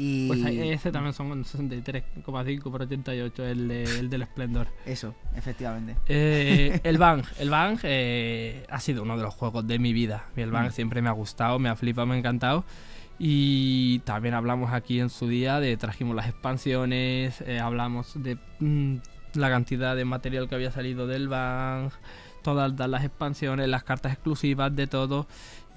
[0.00, 4.68] Y Pues ese también son 63,5 por 88, el, de- el del Splendor.
[4.86, 5.96] eso, efectivamente.
[6.06, 10.26] Eh, el Bang, el Bang eh, ha sido uno de los juegos de mi vida.
[10.36, 10.72] El Bang Mm.
[10.72, 12.64] siempre me ha gustado, me ha flipado, me ha encantado.
[13.18, 18.96] Y también hablamos aquí en su día de trajimos las expansiones, eh, hablamos de mm,
[19.34, 21.90] la cantidad de material que había salido del Bang,
[22.44, 25.26] todas las expansiones, las cartas exclusivas, de todo.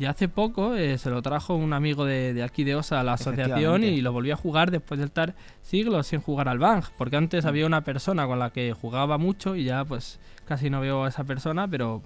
[0.02, 3.04] Y hace poco eh, se lo trajo un amigo de, de aquí de Osa a
[3.04, 6.84] la asociación y lo volvió a jugar después de estar siglos sin jugar al Bang.
[6.98, 7.48] Porque antes Mm.
[7.48, 11.10] había una persona con la que jugaba mucho y ya pues casi no veo a
[11.10, 12.02] esa persona, pero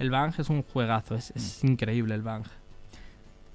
[0.00, 1.66] el Bang es un juegazo, es, es Mm.
[1.68, 2.44] increíble el Bang.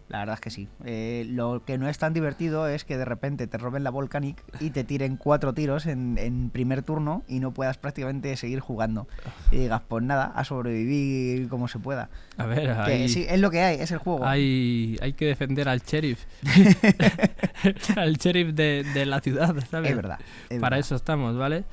[0.10, 0.68] La verdad es que sí.
[0.86, 4.43] Eh, lo que no es tan divertido es que de repente te roben la Volcanic
[4.60, 9.08] y te tiren cuatro tiros en, en primer turno y no puedas prácticamente seguir jugando.
[9.51, 12.10] Y digas, pues nada, a sobrevivir como se pueda.
[12.38, 14.26] A ver, hay, sí, es lo que hay, es el juego.
[14.26, 16.26] hay, hay que defender al sheriff.
[17.95, 19.89] al sheriff de, de la ciudad, ¿sabes?
[19.91, 20.20] Es verdad.
[20.49, 20.80] es Para verdad.
[20.80, 21.64] eso estamos, ¿vale?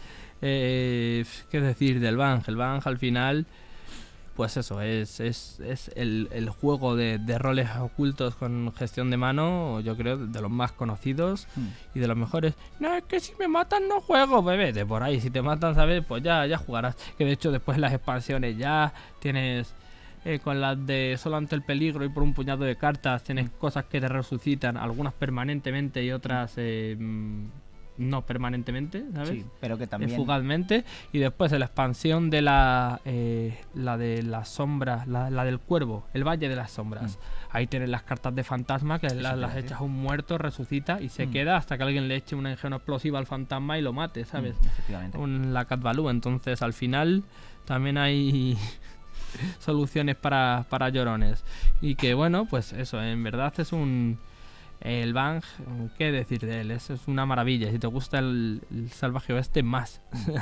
[0.42, 2.42] Eh, ¿Qué decir del Bang?
[2.46, 3.46] El Bang al final,
[4.40, 9.18] pues eso, es, es, es el, el juego de, de roles ocultos con gestión de
[9.18, 11.66] mano, yo creo, de los más conocidos Mm.
[11.94, 12.54] y de los mejores.
[12.78, 15.20] No, es que si me matan no juego, bebé, de por ahí.
[15.20, 16.02] Si te matan, ¿sabes?
[16.08, 16.96] Pues ya, ya jugarás.
[17.18, 19.74] Que de hecho después las expansiones ya tienes...
[20.24, 23.50] eh, con las de solo ante el peligro y por un puñado de cartas tienes
[23.50, 26.96] cosas que te resucitan, algunas permanentemente y otras eh,
[28.00, 29.28] no permanentemente, ¿sabes?
[29.30, 30.16] Sí, pero que Eh, también.
[30.16, 35.58] fugazmente y después la expansión de la eh, la de las sombras la, la del
[35.60, 37.18] cuervo el valle de las sombras
[37.50, 41.08] ahí tienes las cartas de fantasma que la- las echas a un muerto resucita y
[41.10, 41.30] se Mm.
[41.32, 44.54] queda hasta que alguien le eche una ingenua explosiva al fantasma y lo mate sabes
[44.60, 45.18] Mm, efectivamente.
[45.18, 46.10] un, la Cat Baloo.
[46.10, 47.22] entonces al final
[47.66, 48.56] también hay
[49.58, 51.44] soluciones para, para llorones
[51.80, 54.18] y que bueno pues eso en verdad es un
[54.80, 55.42] el Bang,
[55.98, 56.70] ¿qué decir de él?
[56.70, 57.70] Es, es una maravilla.
[57.70, 60.00] Si te gusta el, el salvaje oeste, más.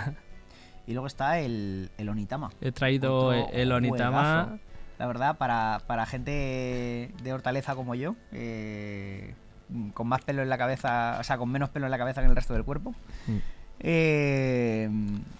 [0.86, 2.49] Y luego está el, el Onitama.
[2.62, 4.22] He traído Otro el Onitama.
[4.45, 4.59] juegazo.
[4.99, 9.34] La verdad, para, para gente de Hortaleza como yo, eh,
[9.93, 12.24] con más pelo en la cabeza, o sea, con menos pelo en la cabeza que
[12.24, 12.95] en el resto del cuerpo,
[13.26, 13.36] Mm.
[13.80, 14.91] eh,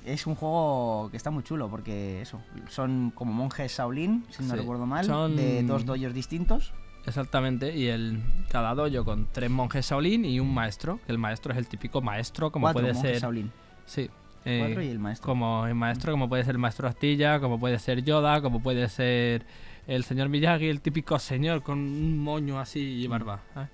[0.05, 4.51] es un juego que está muy chulo porque eso, son como monjes Shaolin, si no
[4.51, 6.75] Sí, recuerdo mal, son- de dos doyos distintos.
[7.09, 7.77] Exactamente.
[7.77, 11.01] Y el cada dojo con tres monjes Shaolin y un maestro.
[11.07, 13.23] Que el maestro es el típico maestro, como cuatro puede monjes ser.
[13.23, 13.51] Shaolin.
[13.87, 14.09] Sí.
[14.45, 15.27] eh, Cuatro y el maestro.
[15.27, 18.89] como el maestro, como puede ser el maestro Astilla, como puede ser Yoda, como puede
[18.89, 19.45] ser
[19.87, 23.41] el señor Miyagi, el típico señor con un moño así y barba.
[23.55, 23.71] ¿sabes?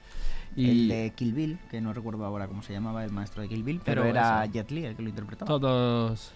[0.56, 3.48] Y El de Kill Bill, que no recuerdo ahora cómo se llamaba el maestro de
[3.48, 4.52] Kill Bill, pero, Pero era eso.
[4.52, 5.48] Jet Li el que lo interpretaba.
[5.48, 6.32] todos.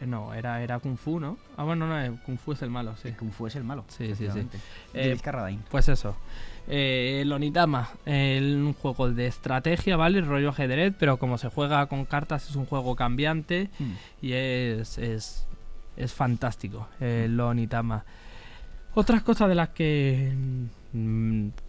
[0.00, 1.38] Eh, No, era, era Kung Fu, ¿no?
[1.56, 3.12] Ah, bueno, no, Kung Fu es el malo, sí.
[3.12, 3.84] Kung Fu es el malo.
[3.88, 4.24] Sí, sí, sí.
[4.26, 4.58] efectivamente.
[4.94, 5.58] Eh.
[5.70, 6.16] Pues eso.
[6.68, 10.20] Eh, el Onitama, el- un juego de estrategia, ¿vale?
[10.20, 13.92] Rollo ajedrez, pero como se juega con cartas es un juego cambiante Hmm.
[14.20, 15.46] y es, es,
[15.96, 18.04] es fantástico el Onitama.
[18.94, 20.32] Otras cosas de las que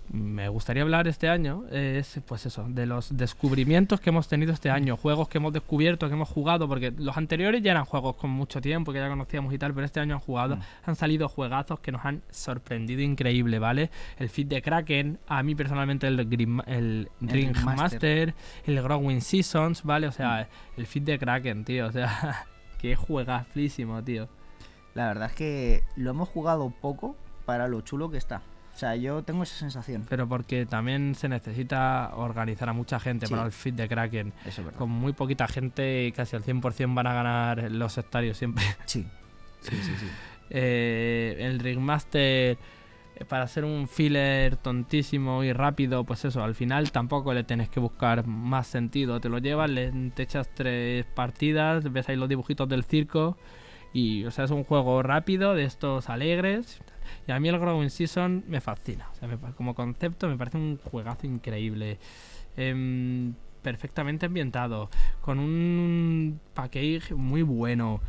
[0.10, 4.70] me gustaría hablar este año es pues eso, de los descubrimientos que hemos tenido este
[4.70, 8.30] año, juegos que hemos descubierto, que hemos jugado, porque los anteriores ya eran juegos con
[8.30, 10.62] mucho tiempo, que ya conocíamos y tal, pero este año han jugado, Mm.
[10.86, 13.90] han salido juegazos que nos han sorprendido increíble, ¿vale?
[14.18, 17.54] El Feed de Kraken, a mí personalmente el, Grim, el Dream.
[17.66, 18.34] Master,
[18.66, 20.08] el Growing Seasons, ¿vale?
[20.08, 20.14] O Mm.
[20.14, 20.48] sea,
[20.78, 22.46] el Feed de Kraken, tío, o sea,
[22.80, 24.30] qué juegaflísimo, tío.
[24.96, 27.16] La verdad es que lo hemos jugado poco
[27.46, 28.42] para lo chulo que está.
[28.78, 30.06] O sea, yo tengo esa sensación.
[30.08, 33.34] Pero porque también se necesita organizar a mucha gente Sí.
[33.34, 34.34] para el Feed de Kraken.
[34.46, 34.78] Eso es verdad.
[34.78, 38.64] Con muy poquita gente, casi al 100% van a ganar los sectarios siempre.
[38.86, 39.04] Sí.
[39.62, 40.06] Sí, sí, sí.
[40.52, 42.58] Eh, el Ringmaster,
[43.16, 47.70] eh, para hacer un filler tontísimo y rápido, pues eso, al final tampoco le tienes
[47.70, 49.20] que buscar más sentido.
[49.20, 53.40] Te lo llevas, le, te echas tres partidas, ves ahí los dibujitos del circo.
[53.92, 56.80] Y, o sea, es un juego rápido, de estos alegres.
[57.28, 59.10] Y a mí el Growing Season me fascina.
[59.56, 62.00] Como concepto me parece un juegazo increíble.
[62.56, 64.90] Em, perfectamente ambientado.
[65.22, 68.02] Con un package muy bueno.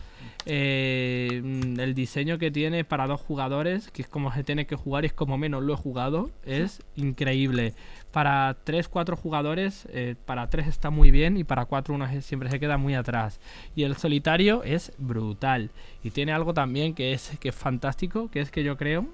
[0.47, 1.43] Eh,
[1.79, 5.09] el diseño que tiene para dos jugadores, que es como se tiene que jugar y
[5.09, 7.75] es como menos lo he jugado, es increíble.
[8.13, 12.61] Para 3-4 jugadores, eh, para 3 está muy bien y para 4 uno siempre se
[12.61, 13.41] queda muy atrás.
[13.77, 15.71] Y el solitario es brutal.
[16.03, 19.07] Y tiene algo también que es, que es fantástico, que es que yo creo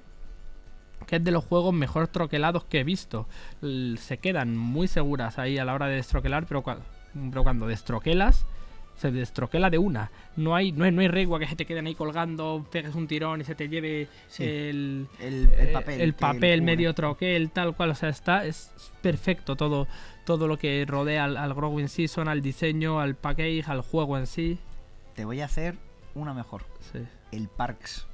[1.07, 3.27] que es de los juegos mejor troquelados que he visto.
[3.99, 6.79] Se quedan muy seguras ahí a la hora de destroquelar, pero, cua-
[7.31, 8.47] pero cuando destroquelas,
[8.97, 10.13] se destroquela de una.
[10.37, 13.09] No hay, no hay, no hay regua que se te queden ahí colgando, pegues un
[13.09, 14.45] tirón y se te lleve Sí.
[14.45, 16.01] el, El, el eh, papel.
[16.01, 17.91] el papel medio troquel, tal cual.
[17.91, 18.73] O sea, está, es
[19.03, 19.89] perfecto todo,
[20.25, 24.27] todo lo que rodea al, al Growing Season, al diseño, al package, al juego en
[24.29, 24.59] sí.
[25.17, 25.75] Te voy a hacer
[26.15, 26.63] una mejor.
[26.93, 27.01] Sí.
[27.33, 28.07] El Parks.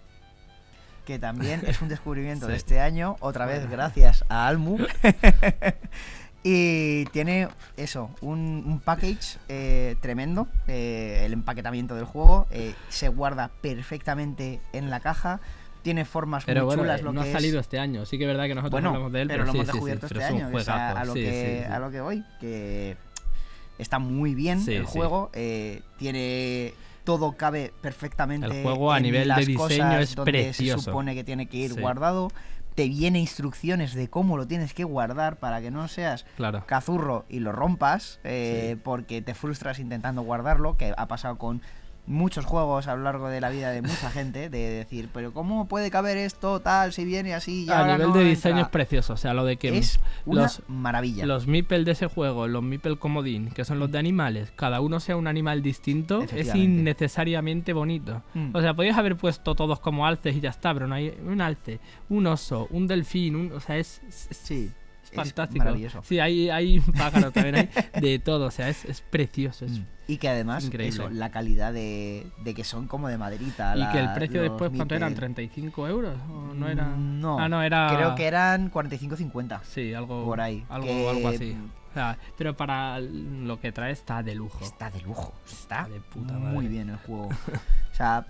[1.04, 2.58] Que también es un descubrimiento de Sí.
[2.58, 4.78] este año, otra vez gracias a Almu.
[6.42, 10.46] y tiene eso, un, un package eh, tremendo.
[10.68, 15.40] eh, el empaquetamiento del juego eh, se guarda perfectamente en la caja.
[15.82, 17.00] Tiene formas Pero muy bueno, chulas.
[17.00, 18.04] eh, Lo no ha que salido es- este año.
[18.06, 19.66] Sí que es verdad que nosotros bueno, hablamos de él, pero, pero, lo sí, hemos
[19.66, 20.50] sí, sí, descubierto pero este es año.
[20.50, 21.30] juegazo, a, lo sí, que,
[21.60, 21.72] sí, sí.
[21.72, 22.96] a lo que voy, que
[23.78, 24.92] está muy bien Sí, el sí.
[24.92, 25.30] juego.
[25.32, 26.74] eh, tiene
[27.18, 28.46] todo cabe perfectamente.
[28.46, 30.78] El juego a en nivel de diseño cosas es donde precioso.
[30.78, 31.80] Se supone que tiene que ir Sí.
[31.80, 32.28] guardado.
[32.76, 36.62] Te viene instrucciones de cómo lo tienes que guardar para que no seas Claro.
[36.66, 38.80] cazurro y lo rompas, eh, Sí.
[38.84, 41.62] porque te frustras intentando guardarlo, que ha pasado con
[42.10, 45.66] muchos juegos a lo largo de la vida de mucha gente, de decir, pero ¿cómo
[45.68, 47.64] puede caber esto tal si viene así?
[47.66, 48.22] Y a nivel no de entra?".
[48.30, 49.12] diseño es precioso.
[49.12, 51.24] O sea, lo de que Es una los- maravilla.
[51.26, 54.98] los meeple de ese juego, los meeple comodín, que son los de animales, cada uno
[55.00, 58.22] sea un animal distinto, es innecesariamente bonito.
[58.34, 58.54] Mm.
[58.54, 61.40] O sea, podías haber puesto todos como alces y ya está, pero no hay un
[61.40, 64.70] alce, un oso, un delfín, un, o sea, es, es- sí,
[65.16, 65.64] fantástico.
[65.64, 66.02] maravilloso.
[66.04, 67.68] Sí, hay, hay pájaros también, hay
[68.00, 69.64] de todo, o sea, es, es precioso.
[69.64, 69.84] es- Mm.
[70.08, 71.04] Y que además, increíble.
[71.04, 73.76] eso, la calidad de, de que son como de maderita.
[73.76, 75.12] Y que el precio después, ¿cuánto eran?
[75.12, 75.36] Mipel.
[75.36, 76.16] ¿35 euros?
[76.28, 76.84] ¿O no era?
[76.86, 77.92] No, Ah, no, era...
[77.94, 80.64] creo que eran 45-50 Sí, algo, por ahí.
[80.68, 81.56] algo, que algo así.
[81.90, 84.58] O sea, pero para lo que trae está de lujo.
[84.64, 85.32] Está de lujo.
[85.48, 86.68] Está, de puta muy madre.
[86.68, 87.28] bien el juego.
[87.92, 88.26] o sea,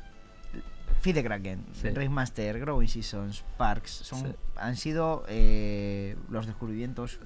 [1.03, 1.89] The Kraken, Sí.
[1.91, 4.27] Ringmaster, Growing Seasons, Parks, son, Sí.
[4.57, 7.19] han sido eh, los descubrimientos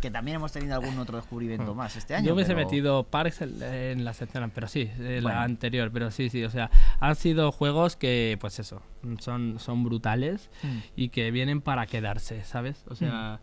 [0.00, 1.76] que también hemos tenido algún otro descubrimiento Mm.
[1.76, 2.26] más este año.
[2.26, 5.28] Yo hubiese pero- metido Parks en, la sección, pero sí, Bueno.
[5.28, 8.82] la anterior, pero sí, sí, o sea, han sido juegos que, pues eso,
[9.20, 10.78] son, son brutales Mm.
[10.96, 12.84] y que vienen para quedarse, ¿sabes?
[12.88, 13.38] O sea,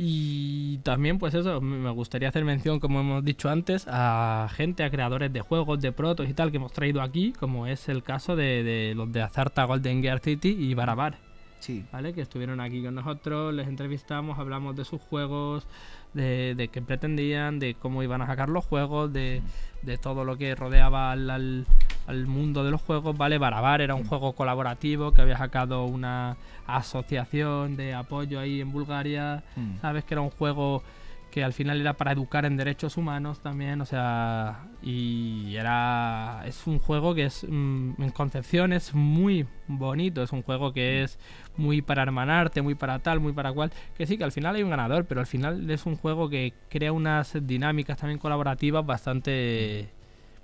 [0.00, 4.90] y también, pues eso, me gustaría hacer mención, como hemos dicho antes, a gente, a
[4.90, 8.36] creadores de juegos, de protos y tal, que hemos traído aquí, como es el caso
[8.36, 11.16] de, de los de Azarta Golden Gear City y Barabar.
[11.58, 11.84] Sí.
[11.92, 12.12] ¿vale?
[12.12, 15.66] Que estuvieron aquí con nosotros, les entrevistamos, hablamos de sus juegos,
[16.14, 19.42] de, de qué pretendían, de cómo iban a sacar los juegos, de,
[19.82, 21.66] de todo lo que rodeaba al, al-
[22.08, 23.38] al mundo de los juegos, ¿vale?
[23.38, 26.36] Barabar era un juego colaborativo que había sacado una
[26.66, 29.80] asociación de apoyo ahí en Bulgaria, Mm.
[29.80, 30.04] ¿sabes?
[30.04, 30.82] Que era un juego
[31.30, 36.66] que al final era para educar en derechos humanos también, o sea, y era es
[36.66, 41.18] un juego que es mm, en concepción es muy bonito, es un juego que es
[41.58, 44.62] muy para hermanarte, muy para tal, muy para cual, que sí que al final hay
[44.62, 49.90] un ganador, pero al final es un juego que crea unas dinámicas también colaborativas bastante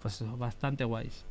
[0.02, 1.24] pues bastante guays.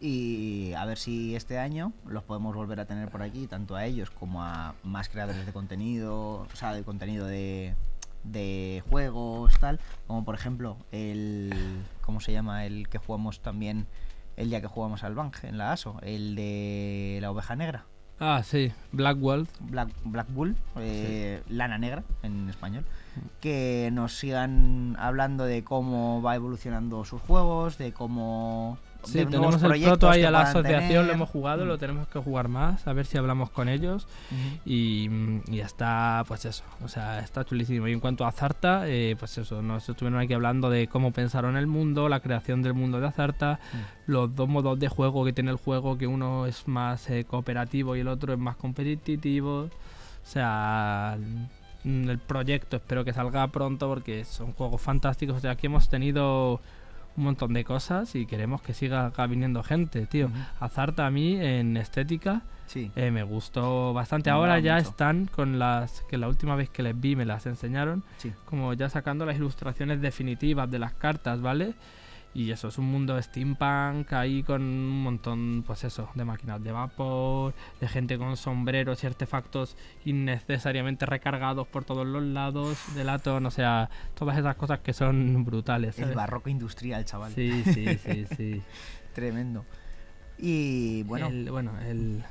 [0.00, 3.84] Y a ver si este año los podemos volver a tener por aquí, tanto a
[3.84, 7.74] ellos como a más creadores de contenido, o sea, de contenido de,
[8.22, 11.52] de juegos, tal, como por ejemplo el,
[12.00, 12.64] ¿cómo se llama?
[12.64, 13.86] El que jugamos también
[14.36, 17.84] el día que jugamos al Bang en la ASO, el de la oveja negra.
[18.20, 19.48] Ah, sí, Black Wolf.
[19.60, 22.84] Black, Black Bull, eh, Lana Negra en español,
[23.40, 28.78] que nos sigan hablando de cómo va evolucionando sus juegos, de cómo...
[29.04, 31.04] Sí, tenemos el proto ahí a la asociación, tener.
[31.06, 31.78] lo hemos jugado, lo Mm.
[31.78, 34.06] tenemos que jugar más, a ver si hablamos con ellos.
[34.66, 37.86] Y, mm, y está, pues eso, o sea, está chulísimo.
[37.88, 41.56] Y en cuanto a Azarta, eh, pues eso, nos estuvieron aquí hablando de cómo pensaron
[41.56, 43.76] el mundo, la creación del mundo de Azarta, Mm.
[44.12, 47.94] los dos modos de juego que tiene el juego, que uno es más eh, cooperativo
[47.96, 49.60] y el otro es más competitivo.
[49.60, 49.70] O
[50.30, 51.16] sea,
[51.84, 55.36] el proyecto espero que salga pronto porque son juegos fantásticos.
[55.36, 56.60] O sea, aquí hemos tenido
[57.18, 60.26] un montón de cosas y queremos que siga viniendo gente, tío.
[60.26, 60.36] Ujú.
[60.60, 62.90] Azarta a mí en estética Sí.
[62.96, 64.30] eh, me gustó bastante.
[64.30, 64.90] Me Ahora ya mucho.
[64.90, 68.32] están con las que la última vez que les vi me las enseñaron, Sí.
[68.44, 71.74] como ya sacando las ilustraciones definitivas de las cartas, ¿vale?
[72.34, 76.72] Y eso es un mundo steampunk ahí con un montón, pues eso, de máquinas de
[76.72, 83.46] vapor, de gente con sombreros y artefactos innecesariamente recargados por todos los lados, de latón,
[83.46, 85.98] o sea, todas esas cosas que son brutales.
[85.98, 86.16] El ¿sabes?
[86.16, 87.32] barroco industrial, chaval.
[87.32, 88.62] Sí, sí, sí, sí.
[89.14, 89.64] Tremendo.
[90.38, 92.22] Y bueno, el, bueno, el...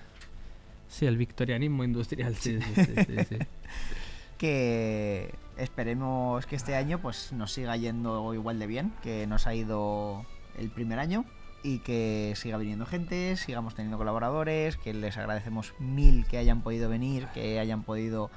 [0.88, 3.38] Sí, el victorianismo industrial, sí, sí, sí, sí, sí.
[4.38, 9.56] que esperemos que este año pues nos siga yendo igual de bien que nos ha
[9.56, 10.26] ido
[10.58, 11.26] el primer año
[11.64, 16.90] y que siga viniendo gente, sigamos teniendo colaboradores, que les agradecemos mil que hayan podido
[16.90, 18.30] venir, que hayan podido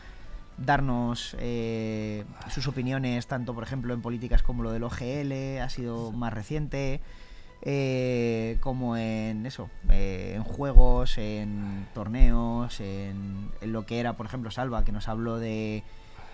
[0.57, 6.13] darnos eh, sus opiniones, tanto por ejemplo en políticas como lo del OGL, ha sido
[6.13, 7.01] más reciente,
[7.63, 14.27] eh, como en eso, eh, en juegos, en torneos, en, en lo que era, por
[14.27, 15.83] ejemplo, Salva, que nos habló de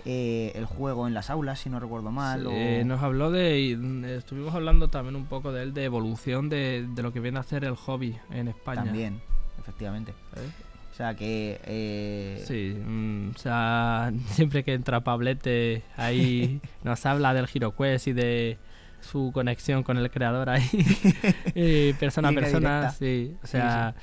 [0.05, 2.41] eh, el juego en las aulas, si no recuerdo mal.
[2.43, 3.61] Sí, o- eh, nos habló de.
[3.61, 7.21] y, mm, Estuvimos hablando también un poco de él, de evolución de, de lo que
[7.21, 8.85] viene a ser el hobby en España.
[8.85, 9.21] También,
[9.59, 10.15] efectivamente.
[10.33, 10.51] ¿sabes?
[10.93, 11.61] O sea que...
[11.65, 18.13] eh, Sí, mm, o sea, siempre que entra Pablete ahí nos habla del HeroQuest y
[18.15, 18.59] de
[19.07, 20.69] su conexión con el creador ahí,
[21.55, 23.95] eh, persona a persona, sí, o sea,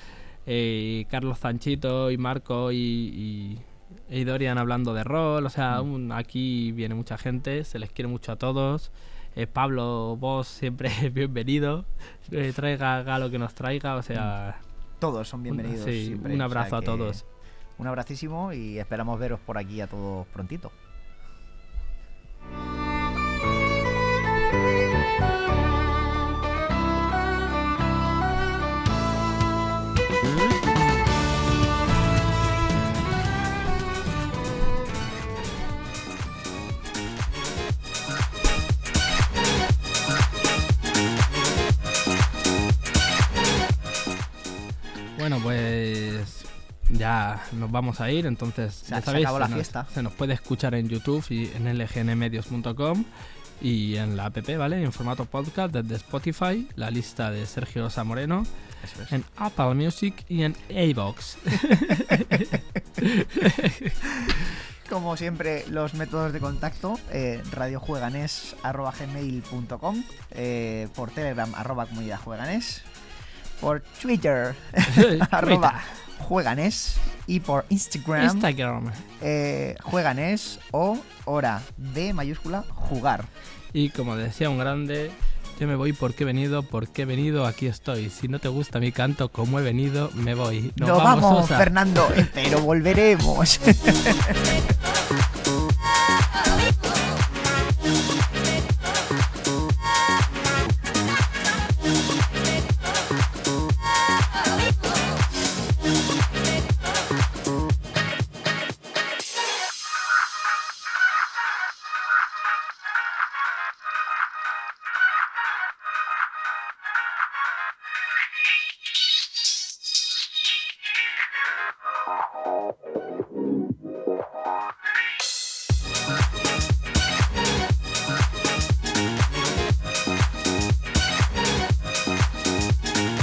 [0.47, 3.59] eh, Carlos Zanchito y Marco y, y,
[4.09, 5.93] y Dorian hablando de rol, o sea, Mm.
[5.93, 8.91] un- aquí viene mucha gente, se les quiere mucho a todos.
[9.35, 11.85] Eh, Pablo, vos siempre bienvenido,
[12.31, 14.59] eh, traiga haga lo que nos traiga, o sea,
[14.99, 15.85] Todos son bienvenidos.
[15.85, 17.25] sí, siempre, un o sea abrazo a todos.
[17.79, 20.71] Un abracísimo y esperamos veros por aquí a todos prontito.
[47.63, 49.87] Nos vamos a ir, entonces Se- ya se sabéis, acabó la nos- fiesta.
[49.93, 53.05] se nos puede escuchar en YouTube y en lgnmedios.com
[53.61, 54.83] y en la app, ¿vale?
[54.83, 58.43] En formato podcast desde Spotify, la lista de Sergio Samoreno,
[58.83, 59.11] es.
[59.13, 61.37] en Apple Music y en iVoox.
[64.89, 72.81] Como siempre, los métodos de contacto, eh, radiojueganes.gmail.com, eh, por Telegram, arroba comunidad jueganes,
[73.61, 74.53] por Twitter,
[75.31, 75.81] arroba
[76.19, 76.97] jueganes,
[77.27, 78.91] y por Instagram, Instagram.
[79.21, 83.25] eh, jueganes o hora de mayúscula jugar.
[83.73, 85.11] Y como decía un grande,
[85.59, 88.09] yo me voy porque he venido, porque he venido, aquí estoy.
[88.09, 90.71] Si no te gusta mi canto, como he venido, me voy.
[90.75, 91.47] Nos, Nos vamos.
[91.47, 93.59] Fernando, pero volveremos.